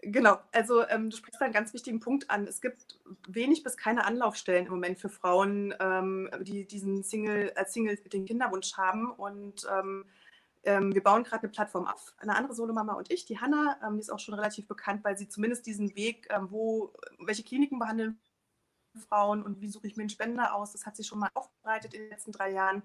Genau, 0.00 0.38
also 0.52 0.86
ähm, 0.88 1.10
du 1.10 1.16
sprichst 1.16 1.40
da 1.40 1.46
einen 1.46 1.54
ganz 1.54 1.74
wichtigen 1.74 1.98
Punkt 1.98 2.30
an. 2.30 2.46
Es 2.46 2.60
gibt 2.60 3.00
wenig 3.26 3.64
bis 3.64 3.76
keine 3.76 4.04
Anlaufstellen 4.04 4.66
im 4.66 4.72
Moment 4.72 4.98
für 4.98 5.08
Frauen, 5.08 5.74
ähm, 5.80 6.30
die 6.42 6.66
diesen 6.66 7.02
Single, 7.02 7.52
als 7.56 7.72
Single 7.72 7.96
den 7.96 8.24
Kinderwunsch 8.24 8.76
haben. 8.76 9.10
Und 9.10 9.66
ähm, 9.70 10.04
ähm 10.62 10.94
wir 10.94 11.02
bauen 11.02 11.24
gerade 11.24 11.42
eine 11.42 11.52
Plattform 11.52 11.88
auf. 11.88 12.14
Eine 12.18 12.36
andere 12.36 12.54
Solomama 12.54 12.94
und 12.94 13.10
ich, 13.10 13.24
die 13.24 13.40
Hanna, 13.40 13.76
ähm, 13.84 13.94
die 13.96 14.00
ist 14.00 14.10
auch 14.10 14.20
schon 14.20 14.34
relativ 14.34 14.68
bekannt, 14.68 15.02
weil 15.02 15.18
sie 15.18 15.28
zumindest 15.28 15.66
diesen 15.66 15.96
Weg, 15.96 16.28
ähm, 16.30 16.46
wo, 16.50 16.92
welche 17.18 17.42
Kliniken 17.42 17.80
behandeln 17.80 18.20
Frauen 18.98 19.42
und 19.42 19.60
wie 19.60 19.68
suche 19.68 19.86
ich 19.86 19.96
mir 19.96 20.02
einen 20.02 20.10
Spender 20.10 20.54
aus, 20.54 20.72
das 20.72 20.86
hat 20.86 20.96
sie 20.96 21.04
schon 21.04 21.18
mal 21.18 21.30
aufbereitet 21.34 21.94
in 21.94 22.02
den 22.02 22.10
letzten 22.10 22.32
drei 22.32 22.50
Jahren. 22.50 22.82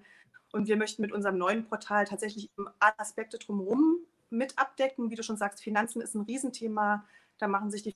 Und 0.52 0.68
wir 0.68 0.76
möchten 0.76 1.02
mit 1.02 1.12
unserem 1.12 1.38
neuen 1.38 1.64
Portal 1.64 2.04
tatsächlich 2.04 2.50
alle 2.78 2.98
Aspekte 2.98 3.38
drumherum 3.38 3.98
mit 4.36 4.58
abdecken. 4.58 5.10
Wie 5.10 5.16
du 5.16 5.22
schon 5.22 5.36
sagst, 5.36 5.62
Finanzen 5.62 6.00
ist 6.00 6.14
ein 6.14 6.22
Riesenthema. 6.22 7.06
Da 7.38 7.48
machen 7.48 7.70
sich 7.70 7.82
die 7.82 7.94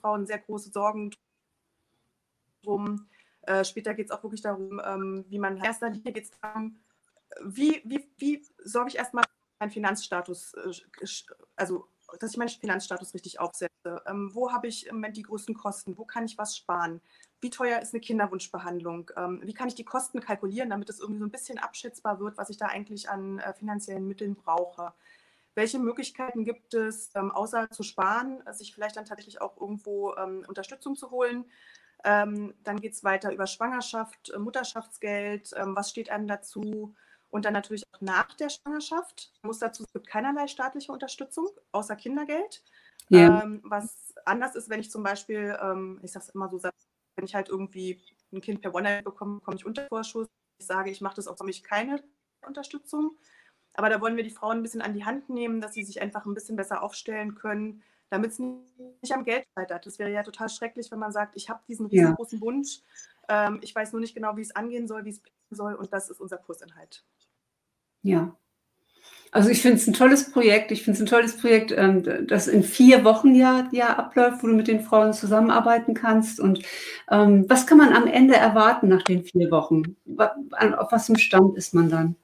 Frauen 0.00 0.26
sehr 0.26 0.38
große 0.38 0.70
Sorgen 0.70 1.10
drum. 2.62 3.08
Äh, 3.42 3.64
später 3.64 3.94
geht 3.94 4.06
es 4.06 4.10
auch 4.10 4.22
wirklich 4.22 4.42
darum, 4.42 4.80
ähm, 4.84 5.24
wie 5.28 5.38
man 5.38 5.56
in 5.56 5.64
erster 5.64 5.90
Linie 5.90 6.12
geht 6.12 6.24
es 6.24 6.30
darum, 6.40 6.78
wie, 7.42 7.82
wie, 7.84 8.08
wie 8.18 8.46
sorge 8.64 8.90
ich 8.90 8.96
erstmal 8.96 9.24
meinen 9.58 9.70
Finanzstatus, 9.70 10.54
äh, 10.54 10.72
also 11.56 11.88
dass 12.20 12.30
ich 12.30 12.36
meinen 12.36 12.48
Finanzstatus 12.48 13.14
richtig 13.14 13.40
aufsetze. 13.40 14.02
Ähm, 14.06 14.30
wo 14.34 14.52
habe 14.52 14.68
ich 14.68 14.86
im 14.86 14.96
Moment 14.96 15.16
die 15.16 15.22
größten 15.22 15.54
Kosten? 15.54 15.98
Wo 15.98 16.04
kann 16.04 16.24
ich 16.24 16.38
was 16.38 16.56
sparen? 16.56 17.00
Wie 17.40 17.50
teuer 17.50 17.80
ist 17.80 17.92
eine 17.92 18.00
Kinderwunschbehandlung? 18.00 19.10
Ähm, 19.16 19.40
wie 19.42 19.54
kann 19.54 19.68
ich 19.68 19.74
die 19.74 19.84
Kosten 19.84 20.20
kalkulieren, 20.20 20.70
damit 20.70 20.90
es 20.90 21.00
irgendwie 21.00 21.20
so 21.20 21.26
ein 21.26 21.30
bisschen 21.30 21.58
abschätzbar 21.58 22.20
wird, 22.20 22.38
was 22.38 22.50
ich 22.50 22.56
da 22.56 22.66
eigentlich 22.66 23.08
an 23.08 23.38
äh, 23.38 23.52
finanziellen 23.54 24.06
Mitteln 24.06 24.36
brauche? 24.36 24.92
Welche 25.54 25.78
Möglichkeiten 25.78 26.44
gibt 26.44 26.74
es, 26.74 27.10
ähm, 27.14 27.30
außer 27.30 27.70
zu 27.70 27.82
sparen, 27.82 28.42
sich 28.52 28.74
vielleicht 28.74 28.96
dann 28.96 29.04
tatsächlich 29.04 29.40
auch 29.40 29.60
irgendwo 29.60 30.14
ähm, 30.14 30.44
Unterstützung 30.48 30.96
zu 30.96 31.10
holen? 31.10 31.44
Ähm, 32.04 32.54
dann 32.64 32.80
geht 32.80 32.92
es 32.92 33.04
weiter 33.04 33.32
über 33.32 33.46
Schwangerschaft, 33.46 34.30
äh, 34.30 34.38
Mutterschaftsgeld, 34.38 35.52
ähm, 35.56 35.74
was 35.74 35.90
steht 35.90 36.10
einem 36.10 36.26
dazu? 36.26 36.94
Und 37.30 37.44
dann 37.44 37.54
natürlich 37.54 37.82
auch 37.92 38.00
nach 38.00 38.34
der 38.34 38.48
Schwangerschaft. 38.48 39.32
Ich 39.34 39.42
muss 39.42 39.58
dazu, 39.58 39.84
es 39.84 39.92
gibt 39.92 40.06
keinerlei 40.06 40.46
staatliche 40.46 40.92
Unterstützung, 40.92 41.48
außer 41.72 41.96
Kindergeld. 41.96 42.62
Ja. 43.08 43.42
Ähm, 43.42 43.60
was 43.64 44.14
anders 44.24 44.54
ist, 44.54 44.68
wenn 44.70 44.80
ich 44.80 44.90
zum 44.90 45.02
Beispiel, 45.02 45.56
ich 46.02 46.12
sage 46.12 46.26
es 46.26 46.30
immer 46.30 46.48
so, 46.48 46.62
wenn 46.62 47.24
ich 47.24 47.34
halt 47.34 47.48
irgendwie 47.48 48.00
ein 48.32 48.40
Kind 48.40 48.60
per 48.62 48.72
One 48.72 49.02
bekomme, 49.02 49.40
bekomme 49.40 49.56
ich 49.56 49.66
Untervorschuss. 49.66 50.28
Ich 50.58 50.66
sage, 50.66 50.90
ich 50.90 51.00
mache 51.00 51.16
das 51.16 51.26
auch, 51.26 51.38
habe 51.40 51.50
ich 51.50 51.64
keine 51.64 52.02
Unterstützung. 52.46 53.18
Aber 53.74 53.90
da 53.90 54.00
wollen 54.00 54.16
wir 54.16 54.24
die 54.24 54.30
Frauen 54.30 54.58
ein 54.58 54.62
bisschen 54.62 54.82
an 54.82 54.94
die 54.94 55.04
Hand 55.04 55.28
nehmen, 55.28 55.60
dass 55.60 55.74
sie 55.74 55.84
sich 55.84 56.00
einfach 56.00 56.26
ein 56.26 56.34
bisschen 56.34 56.56
besser 56.56 56.82
aufstellen 56.82 57.34
können, 57.34 57.82
damit 58.10 58.32
es 58.32 58.38
nicht 58.38 59.12
am 59.12 59.24
Geld 59.24 59.44
scheitert. 59.56 59.86
Das 59.86 59.98
wäre 59.98 60.10
ja 60.10 60.22
total 60.22 60.48
schrecklich, 60.48 60.90
wenn 60.90 60.98
man 60.98 61.12
sagt, 61.12 61.36
ich 61.36 61.50
habe 61.50 61.60
diesen 61.68 61.86
riesengroßen 61.86 62.38
ja. 62.38 62.44
Wunsch, 62.44 62.80
ähm, 63.28 63.58
ich 63.62 63.74
weiß 63.74 63.92
nur 63.92 64.00
nicht 64.00 64.14
genau, 64.14 64.36
wie 64.36 64.42
es 64.42 64.54
angehen 64.54 64.86
soll, 64.86 65.04
wie 65.04 65.10
es 65.10 65.22
soll 65.50 65.74
und 65.74 65.92
das 65.92 66.10
ist 66.10 66.20
unser 66.20 66.38
Kursinhalt. 66.38 67.04
Ja. 68.02 68.36
Also 69.32 69.48
ich 69.48 69.62
finde 69.62 69.78
es 69.78 69.86
ein 69.88 69.94
tolles 69.94 70.30
Projekt. 70.30 70.70
Ich 70.70 70.84
finde 70.84 70.96
es 70.96 71.02
ein 71.02 71.08
tolles 71.08 71.36
Projekt, 71.36 71.72
ähm, 71.76 72.26
das 72.28 72.46
in 72.46 72.62
vier 72.62 73.04
Wochen 73.04 73.34
ja, 73.34 73.68
ja 73.72 73.96
abläuft, 73.96 74.42
wo 74.42 74.46
du 74.46 74.54
mit 74.54 74.68
den 74.68 74.80
Frauen 74.80 75.12
zusammenarbeiten 75.12 75.92
kannst. 75.94 76.38
Und 76.38 76.60
ähm, 77.10 77.44
was 77.48 77.66
kann 77.66 77.78
man 77.78 77.92
am 77.92 78.06
Ende 78.06 78.36
erwarten 78.36 78.86
nach 78.88 79.02
den 79.02 79.24
vier 79.24 79.50
Wochen? 79.50 79.96
Auf 80.78 80.92
was 80.92 81.08
im 81.08 81.16
Stand 81.16 81.56
ist 81.56 81.74
man 81.74 81.90
dann? 81.90 82.16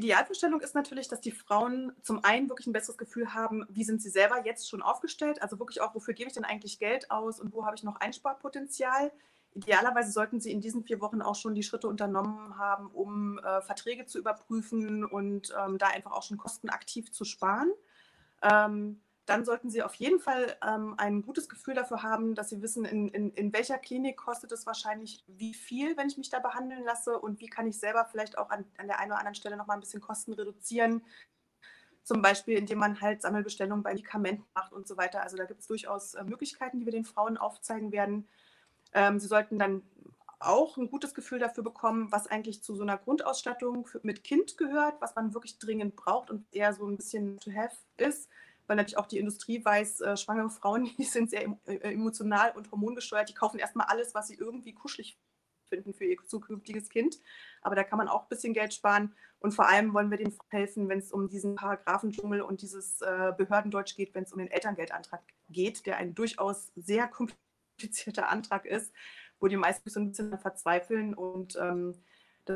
Idealvorstellung 0.00 0.60
ist 0.60 0.74
natürlich, 0.74 1.08
dass 1.08 1.20
die 1.20 1.30
Frauen 1.30 1.92
zum 2.00 2.24
einen 2.24 2.48
wirklich 2.48 2.66
ein 2.66 2.72
besseres 2.72 2.96
Gefühl 2.96 3.34
haben, 3.34 3.66
wie 3.68 3.84
sind 3.84 4.00
sie 4.00 4.08
selber 4.08 4.44
jetzt 4.46 4.68
schon 4.68 4.80
aufgestellt, 4.80 5.42
also 5.42 5.58
wirklich 5.58 5.82
auch, 5.82 5.94
wofür 5.94 6.14
gebe 6.14 6.28
ich 6.28 6.34
denn 6.34 6.44
eigentlich 6.44 6.78
Geld 6.78 7.10
aus 7.10 7.38
und 7.38 7.52
wo 7.52 7.66
habe 7.66 7.76
ich 7.76 7.82
noch 7.82 7.96
Einsparpotenzial. 7.96 9.12
Idealerweise 9.52 10.10
sollten 10.10 10.40
sie 10.40 10.52
in 10.52 10.62
diesen 10.62 10.84
vier 10.84 11.02
Wochen 11.02 11.20
auch 11.20 11.34
schon 11.34 11.54
die 11.54 11.62
Schritte 11.62 11.86
unternommen 11.86 12.56
haben, 12.56 12.86
um 12.90 13.38
äh, 13.38 13.60
Verträge 13.60 14.06
zu 14.06 14.18
überprüfen 14.18 15.04
und 15.04 15.52
ähm, 15.58 15.76
da 15.76 15.88
einfach 15.88 16.12
auch 16.12 16.22
schon 16.22 16.38
Kosten 16.38 16.70
aktiv 16.70 17.12
zu 17.12 17.24
sparen. 17.24 17.70
Ähm, 18.42 19.02
dann 19.30 19.44
sollten 19.44 19.70
Sie 19.70 19.80
auf 19.84 19.94
jeden 19.94 20.18
Fall 20.18 20.56
ähm, 20.66 20.94
ein 20.98 21.22
gutes 21.22 21.48
Gefühl 21.48 21.74
dafür 21.74 22.02
haben, 22.02 22.34
dass 22.34 22.48
Sie 22.48 22.62
wissen, 22.62 22.84
in, 22.84 23.08
in, 23.10 23.30
in 23.30 23.52
welcher 23.52 23.78
Klinik 23.78 24.16
kostet 24.16 24.50
es 24.50 24.66
wahrscheinlich 24.66 25.24
wie 25.28 25.54
viel, 25.54 25.96
wenn 25.96 26.08
ich 26.08 26.18
mich 26.18 26.30
da 26.30 26.40
behandeln 26.40 26.82
lasse 26.82 27.16
und 27.16 27.38
wie 27.38 27.46
kann 27.46 27.68
ich 27.68 27.78
selber 27.78 28.04
vielleicht 28.10 28.36
auch 28.36 28.50
an, 28.50 28.64
an 28.76 28.88
der 28.88 28.98
einen 28.98 29.12
oder 29.12 29.20
anderen 29.20 29.36
Stelle 29.36 29.56
noch 29.56 29.68
mal 29.68 29.74
ein 29.74 29.80
bisschen 29.80 30.00
Kosten 30.00 30.32
reduzieren. 30.32 31.04
Zum 32.02 32.22
Beispiel, 32.22 32.58
indem 32.58 32.78
man 32.78 33.00
halt 33.00 33.22
Sammelbestellungen 33.22 33.84
bei 33.84 33.90
Medikamenten 33.90 34.44
macht 34.52 34.72
und 34.72 34.88
so 34.88 34.96
weiter. 34.96 35.22
Also 35.22 35.36
da 35.36 35.44
gibt 35.44 35.60
es 35.60 35.68
durchaus 35.68 36.14
äh, 36.14 36.24
Möglichkeiten, 36.24 36.80
die 36.80 36.86
wir 36.86 36.92
den 36.92 37.04
Frauen 37.04 37.36
aufzeigen 37.36 37.92
werden. 37.92 38.26
Ähm, 38.94 39.20
sie 39.20 39.28
sollten 39.28 39.60
dann 39.60 39.84
auch 40.40 40.76
ein 40.76 40.90
gutes 40.90 41.14
Gefühl 41.14 41.38
dafür 41.38 41.62
bekommen, 41.62 42.10
was 42.10 42.26
eigentlich 42.26 42.64
zu 42.64 42.74
so 42.74 42.82
einer 42.82 42.98
Grundausstattung 42.98 43.88
mit 44.02 44.24
Kind 44.24 44.58
gehört, 44.58 45.00
was 45.00 45.14
man 45.14 45.34
wirklich 45.34 45.60
dringend 45.60 45.94
braucht 45.94 46.30
und 46.30 46.52
eher 46.52 46.72
so 46.72 46.84
ein 46.84 46.96
bisschen 46.96 47.38
to 47.38 47.52
have 47.52 47.76
ist 47.96 48.28
weil 48.70 48.76
natürlich 48.76 48.98
auch 48.98 49.08
die 49.08 49.18
Industrie 49.18 49.64
weiß, 49.64 50.00
äh, 50.00 50.16
schwangere 50.16 50.48
Frauen, 50.48 50.84
die 50.98 51.02
sind 51.02 51.28
sehr 51.28 51.42
äh, 51.66 51.92
emotional 51.92 52.52
und 52.52 52.70
hormongesteuert, 52.70 53.28
die 53.28 53.34
kaufen 53.34 53.58
erstmal 53.58 53.88
alles, 53.88 54.14
was 54.14 54.28
sie 54.28 54.36
irgendwie 54.36 54.72
kuschelig 54.72 55.18
finden 55.68 55.92
für 55.92 56.04
ihr 56.04 56.16
zukünftiges 56.24 56.88
Kind. 56.88 57.18
Aber 57.62 57.74
da 57.74 57.82
kann 57.82 57.98
man 57.98 58.06
auch 58.06 58.22
ein 58.22 58.28
bisschen 58.28 58.54
Geld 58.54 58.72
sparen. 58.72 59.12
Und 59.40 59.54
vor 59.54 59.68
allem 59.68 59.92
wollen 59.92 60.12
wir 60.12 60.18
denen 60.18 60.38
helfen, 60.50 60.88
wenn 60.88 61.00
es 61.00 61.10
um 61.10 61.28
diesen 61.28 61.56
Paragraphendschungel 61.56 62.42
und 62.42 62.62
dieses 62.62 63.00
äh, 63.00 63.32
Behördendeutsch 63.36 63.96
geht, 63.96 64.14
wenn 64.14 64.22
es 64.22 64.32
um 64.32 64.38
den 64.38 64.50
Elterngeldantrag 64.52 65.22
geht, 65.48 65.84
der 65.86 65.96
ein 65.96 66.14
durchaus 66.14 66.70
sehr 66.76 67.08
komplizierter 67.08 68.28
Antrag 68.28 68.66
ist, 68.66 68.92
wo 69.40 69.48
die 69.48 69.56
meisten 69.56 69.90
so 69.90 69.98
ein 69.98 70.10
bisschen 70.10 70.38
verzweifeln 70.38 71.12
und 71.14 71.56
ähm, 71.60 71.96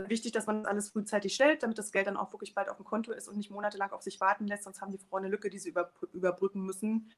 wichtig, 0.09 0.33
dass 0.33 0.47
man 0.47 0.63
das 0.63 0.71
alles 0.71 0.91
frühzeitig 0.91 1.35
stellt, 1.35 1.63
damit 1.63 1.79
das 1.79 1.93
Geld 1.93 2.07
dann 2.07 2.17
auch 2.17 2.33
wirklich 2.33 2.55
bald 2.55 2.69
auf 2.69 2.77
dem 2.77 2.85
Konto 2.85 3.13
ist 3.13 3.29
und 3.29 3.37
nicht 3.37 3.51
monatelang 3.51 3.93
auf 3.93 4.03
sich 4.03 4.21
warten 4.21 4.47
lässt, 4.47 4.65
sonst 4.65 4.81
haben 4.81 4.93
die 4.93 4.99
Frauen 4.99 5.25
eine 5.25 5.31
Lücke, 5.31 5.51
die 5.51 5.59
sie 5.59 5.75
überbrücken 6.13 6.63
müssen. 6.63 7.13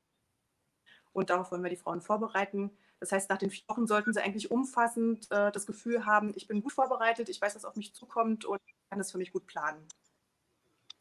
Und 1.12 1.30
darauf 1.30 1.50
wollen 1.50 1.62
wir 1.62 1.70
die 1.70 1.76
Frauen 1.76 2.00
vorbereiten. 2.00 2.70
Das 3.00 3.12
heißt, 3.12 3.30
nach 3.30 3.38
den 3.38 3.50
vier 3.50 3.64
Wochen 3.68 3.86
sollten 3.86 4.12
sie 4.12 4.22
eigentlich 4.22 4.50
umfassend 4.50 5.30
äh, 5.30 5.50
das 5.52 5.66
Gefühl 5.66 6.06
haben, 6.06 6.32
ich 6.34 6.46
bin 6.46 6.62
gut 6.62 6.72
vorbereitet, 6.72 7.28
ich 7.28 7.40
weiß, 7.40 7.54
was 7.54 7.64
auf 7.64 7.76
mich 7.76 7.94
zukommt 7.94 8.44
und 8.44 8.60
kann 8.90 8.98
das 8.98 9.12
für 9.12 9.18
mich 9.18 9.32
gut 9.32 9.46
planen. 9.46 9.86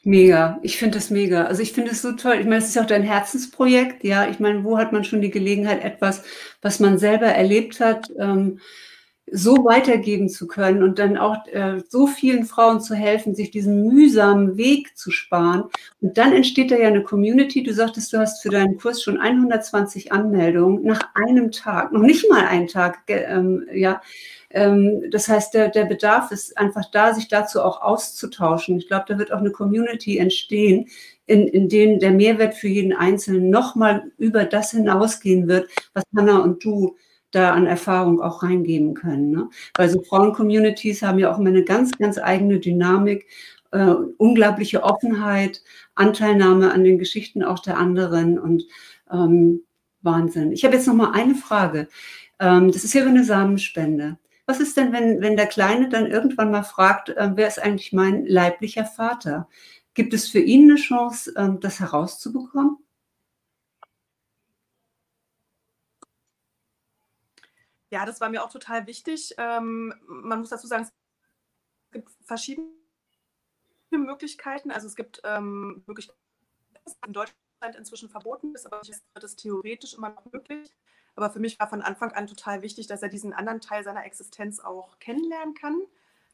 Mega, 0.04 0.60
ich 0.62 0.78
finde 0.78 1.00
das 1.00 1.10
mega. 1.10 1.46
Also 1.46 1.64
ich 1.64 1.74
finde 1.74 1.92
es 1.92 2.04
so 2.04 2.12
toll. 2.12 2.36
Ich 2.36 2.46
meine, 2.46 2.58
es 2.58 2.70
ist 2.70 2.78
auch 2.78 2.86
dein 2.86 3.02
Herzensprojekt, 3.02 4.04
ja. 4.04 4.28
Ich 4.30 4.40
meine, 4.40 4.64
wo 4.64 4.78
hat 4.78 4.94
man 4.94 5.04
schon 5.04 5.22
die 5.22 5.32
Gelegenheit, 5.32 5.84
etwas, 5.84 6.24
was 6.62 6.80
man 6.80 7.00
selber 7.00 7.26
erlebt 7.26 7.80
hat, 7.80 8.12
ähm, 8.20 8.60
so 9.32 9.66
weitergeben 9.66 10.30
zu 10.30 10.48
können 10.48 10.84
und 10.84 11.00
dann 11.00 11.18
auch 11.18 11.48
äh, 11.48 11.82
so 11.90 12.06
vielen 12.06 12.46
Frauen 12.46 12.80
zu 12.80 12.94
helfen, 12.94 13.34
sich 13.34 13.50
diesen 13.50 13.88
mühsamen 13.88 14.56
Weg 14.56 14.96
zu 14.96 15.10
sparen. 15.10 15.64
Und 16.00 16.18
dann 16.18 16.32
entsteht 16.32 16.70
da 16.70 16.76
ja 16.76 16.88
eine 16.88 17.02
Community. 17.02 17.64
Du 17.64 17.74
sagtest, 17.74 18.14
du 18.14 18.20
hast 18.20 18.44
für 18.44 18.50
deinen 18.50 18.78
Kurs 18.78 19.02
schon 19.02 19.18
120 19.18 20.12
Anmeldungen 20.12 20.84
nach 20.84 21.10
einem 21.16 21.52
Tag, 21.52 21.92
noch 21.92 22.02
nicht 22.02 22.30
mal 22.30 22.46
einen 22.46 22.68
Tag, 22.68 23.00
ähm, 23.08 23.66
ja. 23.74 24.02
Ähm, 24.52 25.10
das 25.10 25.28
heißt, 25.28 25.56
der, 25.56 25.70
der 25.70 25.86
Bedarf 25.86 26.32
ist 26.32 26.56
einfach 26.58 26.90
da, 26.92 27.14
sich 27.14 27.28
dazu 27.28 27.62
auch 27.64 27.82
auszutauschen. 27.82 28.78
Ich 28.78 28.88
glaube, 28.88 29.06
da 29.08 29.18
wird 29.18 29.34
auch 29.34 29.40
eine 29.40 29.52
Community 29.52 30.20
entstehen, 30.20 30.88
in, 31.26 31.48
in 31.48 31.68
denen 31.68 32.00
der 32.00 32.12
Mehrwert 32.12 32.54
für 32.54 32.68
jeden 32.68 32.94
Einzelnen 32.94 33.50
nochmal 33.50 34.04
über 34.20 34.46
das 34.46 34.72
hinausgehen 34.72 35.48
wird, 35.48 35.68
was 35.94 36.04
Hannah 36.16 36.44
und 36.44 36.64
du 36.64 36.96
da 37.36 37.54
an 37.54 37.68
Erfahrung 37.68 38.22
auch 38.22 38.44
reingeben 38.44 38.94
können. 38.94 39.32
Ne? 39.32 39.50
Weil 39.76 39.90
so 39.90 40.02
Frauen-Communities 40.02 41.02
haben 41.02 41.20
ja 41.20 41.34
auch 41.34 41.40
immer 41.40 41.50
eine 41.50 41.64
ganz, 41.64 41.98
ganz 41.98 42.18
eigene 42.18 42.60
Dynamik, 42.60 43.28
äh, 43.72 43.94
unglaubliche 44.18 44.84
Offenheit, 44.84 45.62
Anteilnahme 45.96 46.72
an 46.72 46.84
den 46.84 46.98
Geschichten 46.98 47.44
auch 47.44 47.60
der 47.60 47.78
anderen 47.78 48.40
und 48.40 48.64
ähm, 49.12 49.62
Wahnsinn. 50.02 50.52
Ich 50.52 50.64
habe 50.64 50.76
jetzt 50.76 50.88
noch 50.88 50.94
mal 50.94 51.12
eine 51.12 51.36
Frage. 51.36 51.90
Ähm, 52.40 52.72
das 52.72 52.84
ist 52.84 52.94
ja 52.94 53.06
eine 53.06 53.24
Samenspende. 53.24 54.18
Was 54.46 54.60
ist 54.60 54.78
denn, 54.78 54.94
wenn, 54.94 55.22
wenn 55.22 55.36
der 55.36 55.48
Kleine 55.48 55.90
dann 55.90 56.06
irgendwann 56.06 56.52
mal 56.52 56.64
fragt, 56.64 57.10
äh, 57.10 57.32
wer 57.36 57.48
ist 57.48 57.62
eigentlich 57.62 57.92
mein 57.92 58.26
leiblicher 58.26 58.86
Vater? 58.86 59.50
Gibt 59.94 60.14
es 60.14 60.28
für 60.28 60.40
ihn 60.40 60.70
eine 60.70 60.80
Chance, 60.80 61.34
äh, 61.36 61.50
das 61.60 61.80
herauszubekommen? 61.80 62.78
Ja, 67.96 68.06
das 68.06 68.20
war 68.20 68.28
mir 68.28 68.44
auch 68.44 68.50
total 68.50 68.88
wichtig. 68.88 69.36
Ähm, 69.38 69.94
man 70.06 70.40
muss 70.40 70.50
dazu 70.50 70.68
sagen, 70.68 70.84
es 70.84 70.92
gibt 71.94 72.12
verschiedene 72.26 72.68
Möglichkeiten. 73.90 74.70
Also 74.70 74.86
es 74.86 74.98
gibt 74.98 75.22
ähm, 75.24 75.82
Möglichkeiten, 75.88 76.20
das 76.84 76.98
in 77.08 77.14
Deutschland 77.14 77.76
inzwischen 77.78 78.10
verboten 78.10 78.54
ist, 78.54 78.66
aber 78.66 78.82
ist 78.82 79.06
das 79.14 79.38
theoretisch 79.38 79.94
immer 79.94 80.10
noch 80.10 80.26
möglich. 80.30 80.70
Aber 81.16 81.30
für 81.30 81.40
mich 81.40 81.58
war 81.58 81.70
von 81.70 81.82
Anfang 81.82 82.12
an 82.12 82.28
total 82.28 82.62
wichtig, 82.62 82.88
dass 82.88 83.02
er 83.02 83.08
diesen 83.08 83.32
anderen 83.32 83.62
Teil 83.62 83.86
seiner 83.86 84.04
Existenz 84.04 84.60
auch 84.60 85.00
kennenlernen 85.00 85.54
kann. 85.54 85.80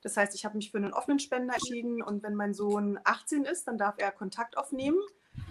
Das 0.01 0.17
heißt, 0.17 0.33
ich 0.33 0.45
habe 0.45 0.57
mich 0.57 0.71
für 0.71 0.77
einen 0.77 0.93
offenen 0.93 1.19
Spender 1.19 1.53
entschieden 1.53 2.01
und 2.01 2.23
wenn 2.23 2.33
mein 2.33 2.55
Sohn 2.55 2.99
18 3.03 3.45
ist, 3.45 3.67
dann 3.67 3.77
darf 3.77 3.99
er 3.99 4.11
Kontakt 4.11 4.57
aufnehmen. 4.57 4.97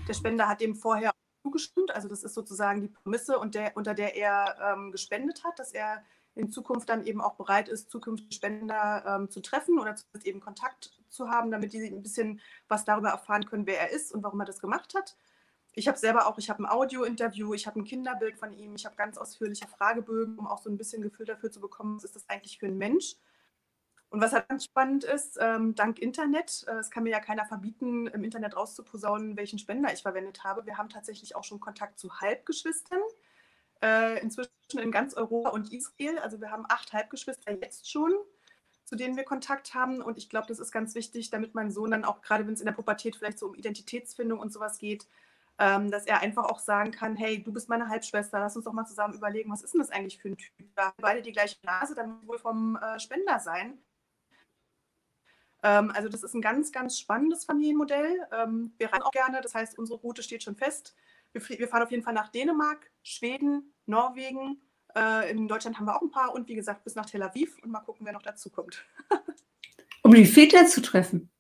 Der 0.09 0.15
Spender 0.15 0.49
hat 0.49 0.61
dem 0.61 0.75
vorher 0.75 1.13
zugestimmt. 1.43 1.95
Also 1.95 2.09
das 2.09 2.23
ist 2.23 2.35
sozusagen 2.35 2.81
die 2.81 2.89
Prämisse, 2.89 3.39
und 3.39 3.55
der, 3.55 3.77
unter 3.77 3.95
der 3.95 4.17
er 4.17 4.57
ähm, 4.61 4.93
gespendet 4.93 5.45
hat, 5.45 5.59
dass 5.59 5.73
er 5.73 6.03
in 6.35 6.51
Zukunft 6.51 6.89
dann 6.89 7.05
eben 7.05 7.21
auch 7.21 7.35
bereit 7.35 7.69
ist, 7.69 7.91
zukünftige 7.91 8.33
Spender 8.33 9.05
ähm, 9.07 9.31
zu 9.31 9.41
treffen 9.41 9.79
oder 9.79 9.97
zumindest 9.97 10.27
eben 10.27 10.41
Kontakt 10.41 10.93
zu 11.09 11.29
haben, 11.29 11.51
damit 11.51 11.73
die 11.73 11.85
ein 11.85 12.03
bisschen 12.03 12.41
was 12.69 12.85
darüber 12.85 13.11
erfahren 13.11 13.47
können, 13.47 13.67
wer 13.67 13.81
er 13.81 13.91
ist 13.91 14.13
und 14.13 14.23
warum 14.23 14.41
er 14.41 14.47
das 14.47 14.61
gemacht 14.61 14.95
hat. 14.95 15.17
Ich 15.73 15.87
habe 15.87 15.99
selber 15.99 16.27
auch, 16.27 16.39
ich 16.39 16.51
habe 16.51 16.63
ein 16.63 16.67
Audio-Interview, 16.67 17.55
ich 17.55 17.67
habe 17.67 17.81
ein 17.81 17.85
Kinderbild 17.85 18.37
von 18.37 18.53
ihm, 18.53 18.75
ich 18.75 18.87
habe 18.87 18.97
ganz 18.97 19.19
ausführliche 19.19 19.69
Fragebögen, 19.69 20.39
um 20.39 20.47
auch 20.47 20.59
so 20.59 20.69
ein 20.69 20.77
bisschen 20.77 21.03
Gefühl 21.03 21.27
dafür 21.27 21.51
zu 21.51 21.61
bekommen, 21.61 21.97
was 21.97 22.05
ist 22.05 22.17
das 22.17 22.29
eigentlich 22.29 22.59
für 22.59 22.67
ein 22.67 22.79
Mensch. 22.79 23.17
Und 24.11 24.21
was 24.21 24.33
halt 24.33 24.49
ganz 24.49 24.65
spannend 24.65 25.05
ist, 25.05 25.39
ähm, 25.41 25.77
dank 25.77 26.01
Internet, 26.01 26.65
äh, 26.67 26.73
es 26.79 26.91
kann 26.91 27.05
mir 27.05 27.11
ja 27.11 27.21
keiner 27.21 27.47
verbieten, 27.47 28.09
im 28.09 28.25
Internet 28.25 28.57
rauszuposaunen, 28.57 29.37
welchen 29.37 29.61
Spender 29.61 29.93
ich 29.93 30.03
verwendet 30.03 30.43
habe. 30.43 30.67
Wir 30.67 30.79
haben 30.79 30.89
tatsächlich 30.89 31.37
auch 31.37 31.45
schon 31.45 31.61
Kontakt 31.61 31.99
zu 32.01 32.21
Halbgeschwistern, 32.21 33.01
äh, 33.83 34.21
inzwischen 34.21 34.51
in 34.77 34.91
ganz 34.91 35.15
Europa 35.15 35.51
und 35.51 35.73
Israel. 35.73 36.19
Also 36.19 36.41
wir 36.41 36.51
haben 36.51 36.67
acht 36.69 36.93
Halbgeschwister 36.93 37.53
jetzt 37.53 37.89
schon, 37.89 38.13
zu 38.85 38.97
denen 38.97 39.17
wir 39.17 39.23
Kontakt 39.23 39.75
haben. 39.75 40.03
Und 40.03 40.19
ich 40.19 40.29
glaube, 40.29 40.49
das 40.49 40.59
ist 40.59 40.73
ganz 40.73 40.97
wichtig, 40.97 41.31
damit 41.31 41.55
mein 41.55 41.71
Sohn 41.71 41.93
dann 41.93 42.05
auch, 42.05 42.21
gerade 42.21 42.45
wenn 42.49 42.55
es 42.55 42.61
in 42.61 42.67
der 42.67 42.73
Pubertät 42.73 43.15
vielleicht 43.15 43.39
so 43.39 43.47
um 43.47 43.55
Identitätsfindung 43.55 44.41
und 44.41 44.53
sowas 44.53 44.79
geht, 44.79 45.07
ähm, 45.61 45.89
dass 45.93 46.07
er 46.07 46.21
einfach 46.21 46.47
auch 46.47 46.59
sagen 46.59 46.91
kann, 46.91 47.15
hey, 47.15 47.41
du 47.41 47.53
bist 47.53 47.69
meine 47.69 47.89
Halbschwester, 47.89 48.41
lass 48.41 48.57
uns 48.57 48.65
doch 48.65 48.73
mal 48.73 48.87
zusammen 48.87 49.15
überlegen, 49.15 49.53
was 49.53 49.63
ist 49.63 49.75
denn 49.75 49.81
das 49.81 49.91
eigentlich 49.91 50.19
für 50.19 50.31
ein 50.31 50.37
Typ? 50.37 50.53
Wir 50.75 50.87
haben 50.87 50.97
beide 51.01 51.23
die 51.23 51.33
gleiche 51.33 51.59
Nase, 51.63 51.95
dann 51.95 52.27
wohl 52.27 52.39
vom 52.39 52.77
äh, 52.77 52.99
Spender 52.99 53.39
sein. 53.39 53.79
Ähm, 55.63 55.91
also 55.95 56.09
das 56.09 56.23
ist 56.23 56.35
ein 56.35 56.41
ganz, 56.41 56.73
ganz 56.73 56.99
spannendes 56.99 57.45
Familienmodell. 57.45 58.27
Ähm, 58.33 58.73
wir 58.79 58.93
reisen 58.93 59.03
auch 59.03 59.11
gerne, 59.11 59.41
das 59.41 59.55
heißt, 59.55 59.79
unsere 59.79 59.99
Route 60.01 60.23
steht 60.23 60.43
schon 60.43 60.57
fest. 60.57 60.95
Wir, 61.33 61.43
wir 61.49 61.69
fahren 61.69 61.83
auf 61.83 61.91
jeden 61.91 62.03
Fall 62.03 62.15
nach 62.15 62.29
Dänemark, 62.29 62.91
Schweden, 63.03 63.75
Norwegen. 63.87 64.63
Äh, 64.95 65.31
in 65.31 65.49
Deutschland 65.49 65.79
haben 65.79 65.87
wir 65.87 65.97
auch 65.97 66.03
ein 66.03 66.11
paar 66.11 66.35
und 66.35 66.49
wie 66.49 66.55
gesagt 66.55 66.85
bis 66.85 66.95
nach 66.95 67.07
Tel 67.07 67.23
Aviv 67.23 67.59
und 67.63 67.71
mal 67.71 67.81
gucken, 67.81 68.07
wer 68.07 68.13
noch 68.13 68.23
dazu 68.23 68.51
kommt. 68.51 68.85
um 70.03 70.15
die 70.15 70.27
Väter 70.27 70.67
zu 70.67 70.83
treffen. 70.83 71.31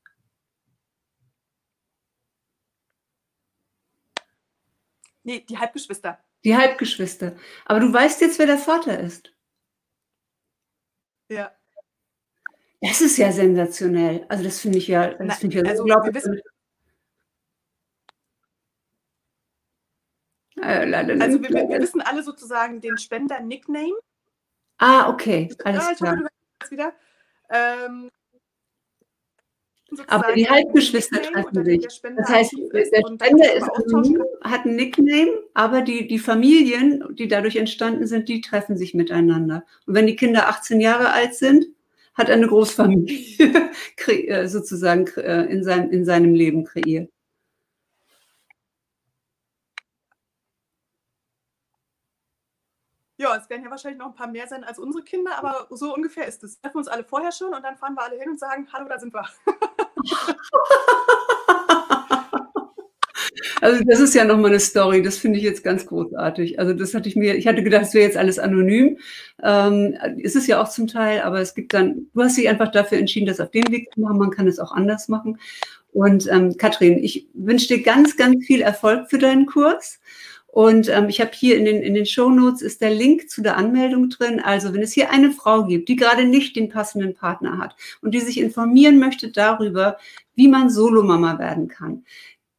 Nee, 5.22 5.40
die 5.40 5.58
Halbgeschwister. 5.58 6.22
Die 6.44 6.56
Halbgeschwister. 6.56 7.36
Aber 7.66 7.80
du 7.80 7.92
weißt 7.92 8.20
jetzt, 8.22 8.38
wer 8.38 8.46
der 8.46 8.58
Vater 8.58 8.98
ist. 8.98 9.34
Ja. 11.28 11.52
Das 12.82 13.00
ist 13.02 13.18
ja 13.18 13.30
sensationell. 13.30 14.24
Also, 14.28 14.44
das 14.44 14.58
finde 14.60 14.78
ich 14.78 14.88
ja 14.88 15.12
das 15.14 15.38
finde 15.38 15.58
ich 15.58 15.62
ja 15.62 15.70
also, 15.70 15.84
wir 15.84 15.96
unglaublich. 15.96 16.24
Also, 20.62 21.42
wir 21.42 21.50
wir 21.50 21.80
wissen 21.80 22.00
alle 22.00 22.22
sozusagen 22.22 22.80
den 22.80 22.96
Spender-Nickname. 22.98 23.94
Ah, 24.78 25.08
okay, 25.10 25.48
alles 25.64 25.84
hoffe, 25.84 25.94
klar. 25.96 26.28
wieder. 26.70 26.92
Ähm 27.50 28.10
Aber 30.06 30.32
die 30.32 30.48
Halbgeschwister 30.48 31.20
treffen 31.22 31.64
sich. 31.64 31.86
Das 32.16 32.28
heißt, 32.28 32.54
der 32.72 32.86
Spender 32.86 33.54
ist 33.54 33.68
anonym, 33.70 34.22
hat 34.42 34.64
'n 34.64 34.76
Nickname, 34.76 35.32
aber 35.54 35.82
die 35.82 36.06
die 36.06 36.18
Familien, 36.18 37.04
die 37.16 37.28
dadurch 37.28 37.56
entstanden 37.56 38.06
sind, 38.06 38.28
die 38.28 38.40
treffen 38.40 38.76
sich 38.76 38.94
miteinander. 38.94 39.64
Und 39.86 39.94
wenn 39.94 40.06
die 40.06 40.16
Kinder 40.16 40.48
18 40.48 40.80
Jahre 40.80 41.10
alt 41.12 41.34
sind, 41.34 41.66
hat 42.14 42.28
er 42.28 42.36
'ne 42.36 42.46
Großfamilie 42.48 43.38
äh, 44.08 44.46
sozusagen 44.48 45.06
äh, 45.16 45.44
in 45.46 45.62
seinem 45.64 45.90
in 45.90 46.04
seinem 46.04 46.34
Leben 46.34 46.64
kreiert. 46.64 47.10
Ja, 53.20 53.36
es 53.36 53.50
werden 53.50 53.62
ja 53.64 53.70
wahrscheinlich 53.70 53.98
noch 53.98 54.06
'n 54.06 54.14
paar 54.14 54.28
mehr 54.28 54.46
sein 54.48 54.64
als 54.64 54.78
unsere 54.78 55.04
Kinder, 55.04 55.36
aber 55.36 55.66
so 55.76 55.94
ungefähr 55.94 56.26
ist 56.26 56.42
es. 56.42 56.58
Treffen 56.58 56.78
uns 56.78 56.88
alle 56.88 57.04
vorher 57.04 57.30
schon 57.32 57.52
und 57.52 57.62
dann 57.62 57.76
fahren 57.76 57.94
wir 57.94 58.02
alle 58.02 58.18
hin 58.18 58.30
und 58.30 58.40
sagen: 58.40 58.66
„Hallo, 58.72 58.88
da 58.88 58.98
sind 58.98 59.12
wir.“ 59.12 59.28
Also, 63.60 63.82
das 63.84 64.00
ist 64.00 64.14
ja 64.14 64.24
noch 64.24 64.38
mal 64.38 64.50
'ne 64.50 64.60
Story, 64.60 65.02
das 65.02 65.18
finde 65.18 65.38
ich 65.38 65.44
jetzt 65.44 65.62
ganz 65.64 65.86
großartig. 65.86 66.58
Also, 66.58 66.72
das 66.72 66.94
hatte 66.94 67.08
ich 67.08 67.16
mir 67.16 67.34
ich 67.36 67.46
hatte 67.46 67.62
gedacht, 67.62 67.82
es 67.82 67.94
wäre 67.94 68.04
jetzt 68.06 68.16
alles 68.16 68.38
anonym. 68.38 68.98
Ähm, 69.42 69.94
äh, 70.00 70.20
ist 70.20 70.36
es 70.36 70.46
ja 70.46 70.62
auch 70.62 70.68
zum 70.70 70.86
Teil, 70.86 71.20
aber 71.22 71.40
es 71.40 71.54
gibt 71.54 71.74
dann 71.74 72.06
du 72.14 72.22
hast 72.22 72.36
dich 72.38 72.48
einfach 72.48 72.70
dafür 72.70 72.98
entschieden, 72.98 73.26
das 73.26 73.40
auf 73.40 73.50
dem 73.50 73.70
Weg 73.70 73.88
zu 73.94 74.00
machen. 74.00 74.18
Man 74.18 74.30
kann 74.30 74.46
es 74.48 74.58
auch 74.58 74.72
anders 74.72 75.08
machen. 75.08 75.38
Und, 75.92 76.28
ähm, 76.30 76.56
Katrin, 76.56 76.98
ich 77.02 77.26
wünsche 77.34 77.68
dir 77.68 77.82
ganz, 77.82 78.16
ganz 78.16 78.44
viel 78.46 78.60
Erfolg 78.62 79.10
für 79.10 79.18
deinen 79.18 79.46
Kurs. 79.46 80.00
Und, 80.46 80.88
ähm, 80.88 81.08
ich 81.08 81.20
habe 81.20 81.30
hier 81.34 81.56
in 81.58 81.64
den 81.64 81.82
in 81.82 81.94
den 81.94 82.06
Shownotes 82.06 82.62
ist 82.62 82.80
der 82.80 82.90
Link 82.94 83.28
zu 83.30 83.42
der 83.42 83.56
Anmeldung 83.56 84.08
drin. 84.10 84.40
Also, 84.40 84.72
wenn 84.74 84.82
es 84.82 84.92
hier 84.92 85.10
eine 85.10 85.30
Frau 85.32 85.64
gibt, 85.66 85.88
die 85.88 85.96
grade 85.96 86.24
nicht 86.24 86.56
den 86.56 86.68
passenden 86.70 87.14
Partner 87.14 87.58
hat 87.58 87.76
und 88.02 88.12
die 88.14 88.20
sich 88.20 88.38
informieren 88.40 88.98
möchte 88.98 89.30
darüber, 89.30 89.96
wie 90.36 90.48
man 90.48 90.70
Solomama 90.70 91.38
werden 91.38 91.68
kann, 91.68 92.04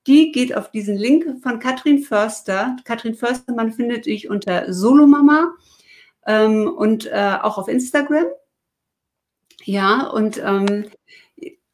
die 0.08 0.32
geht 0.32 0.56
auf 0.56 0.72
diesen 0.72 0.98
Link 0.98 1.42
von 1.44 1.60
Katrin 1.60 2.00
Förster. 2.04 2.76
Katrin 2.86 3.16
Förster, 3.16 3.54
man 3.54 3.72
findet 3.72 4.06
dich 4.08 4.30
unter 4.30 4.72
Solomama, 4.74 5.54
ähm, 6.28 6.68
und, 6.68 7.06
äh, 7.08 7.38
auch 7.42 7.58
auf 7.58 7.68
Instagram. 7.68 8.26
Ja, 9.64 10.08
und, 10.08 10.40
ähm, 10.44 10.86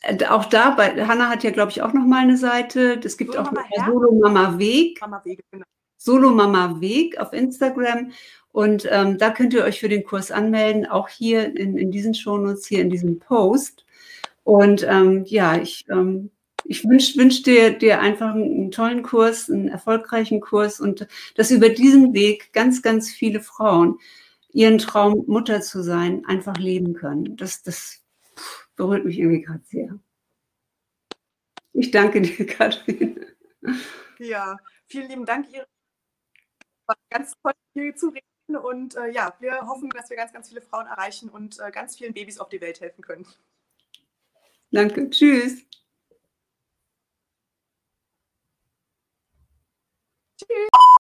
äh, 0.02 0.26
auch 0.28 0.46
da 0.46 0.72
bei 0.72 1.06
Hannah 1.08 1.30
hat 1.30 1.44
ja, 1.44 1.52
glaube 1.52 1.72
ich, 1.72 1.82
auch 1.82 1.94
noch 1.94 2.06
mal 2.06 2.26
'ne 2.26 2.38
Seite. 2.38 3.00
Es 3.04 3.18
gibt 3.18 3.38
auch 3.38 3.46
Solomama 3.46 3.64
der 3.72 3.84
Herz? 3.84 3.94
Solomama 3.94 4.60
Weg. 4.60 5.02
Mama 5.02 5.22
Wege, 5.26 5.44
genau. 5.52 5.66
Solomama 5.98 6.82
Weg 6.82 7.20
auf 7.20 7.34
Instagram. 7.34 8.12
Und, 8.52 8.88
ähm, 8.92 9.18
da 9.18 9.30
könnt 9.32 9.54
ihr 9.54 9.64
euch 9.64 9.80
für 9.80 9.90
den 9.90 10.04
Kurs 10.04 10.32
anmelden, 10.32 10.86
auch 10.88 11.10
hier 11.10 11.56
in 11.58 11.78
in 11.78 11.92
diesen 11.92 12.14
Shownotes, 12.16 12.68
hier 12.68 12.82
in 12.82 12.90
diesem 12.90 13.20
Post. 13.20 13.86
Und, 14.44 14.84
ähm, 14.90 15.24
ja, 15.28 15.58
ich, 15.58 15.86
ähm 15.90 16.32
ich 16.68 16.84
wünsche 16.88 17.18
wünsche 17.20 17.44
dir 17.44 17.72
dir 17.78 18.00
einfach 18.02 18.34
'n 18.36 18.68
'n 18.68 18.72
tollen 18.72 19.04
Kurs, 19.04 19.50
'n 19.50 19.68
erfolgreichen 19.70 20.42
Kurs 20.42 20.80
und 20.80 21.08
dass 21.36 21.52
über 21.52 21.70
diesen 21.70 22.13
Weg 22.13 22.54
ganz, 22.54 22.82
ganz 22.82 23.12
viele 23.12 23.41
Frauen 23.41 24.00
ihren 24.54 24.78
Traum, 24.80 25.24
Mutter 25.28 25.62
zu 25.62 25.84
sein, 25.84 26.26
einfach 26.26 26.58
leben 26.58 26.94
können. 26.94 27.38
Das 27.38 27.63
das 27.63 28.04
berührt 28.78 29.06
mich 29.06 29.20
irgendwie 29.20 29.41
grad 29.44 29.65
sehr. 29.68 30.00
Ich 31.74 31.91
danke 31.91 32.22
dir, 32.22 32.46
Katrin. 32.48 33.26
Ja, 34.20 34.58
vielen 34.88 35.10
lieben 35.10 35.26
Dank, 35.26 35.48
Iris. 35.54 35.68
War 36.88 36.96
ganz 37.10 37.34
toll, 37.44 37.54
dir 37.76 37.96
zu 37.96 38.08
reden 38.10 38.56
und, 38.58 38.96
äh, 38.96 39.12
ja, 39.12 39.34
wir 39.39 39.68
hoffen, 39.68 39.89
dass 39.89 40.10
wir 40.10 40.15
ganz, 40.18 40.32
ganz 40.34 40.48
viele 40.50 40.62
Frauen 40.62 40.88
erreichen 40.88 41.30
und, 41.30 41.60
äh, 41.60 41.70
ganz 41.72 41.98
vielen 41.98 42.13
Babys 42.13 42.39
auf 42.39 42.50
die 42.50 42.62
Welt 42.62 42.80
helfen 42.80 43.02
können. 43.04 43.28
Danke. 44.72 45.10
Tschüss. 45.10 45.65
Cheers. 50.50 50.88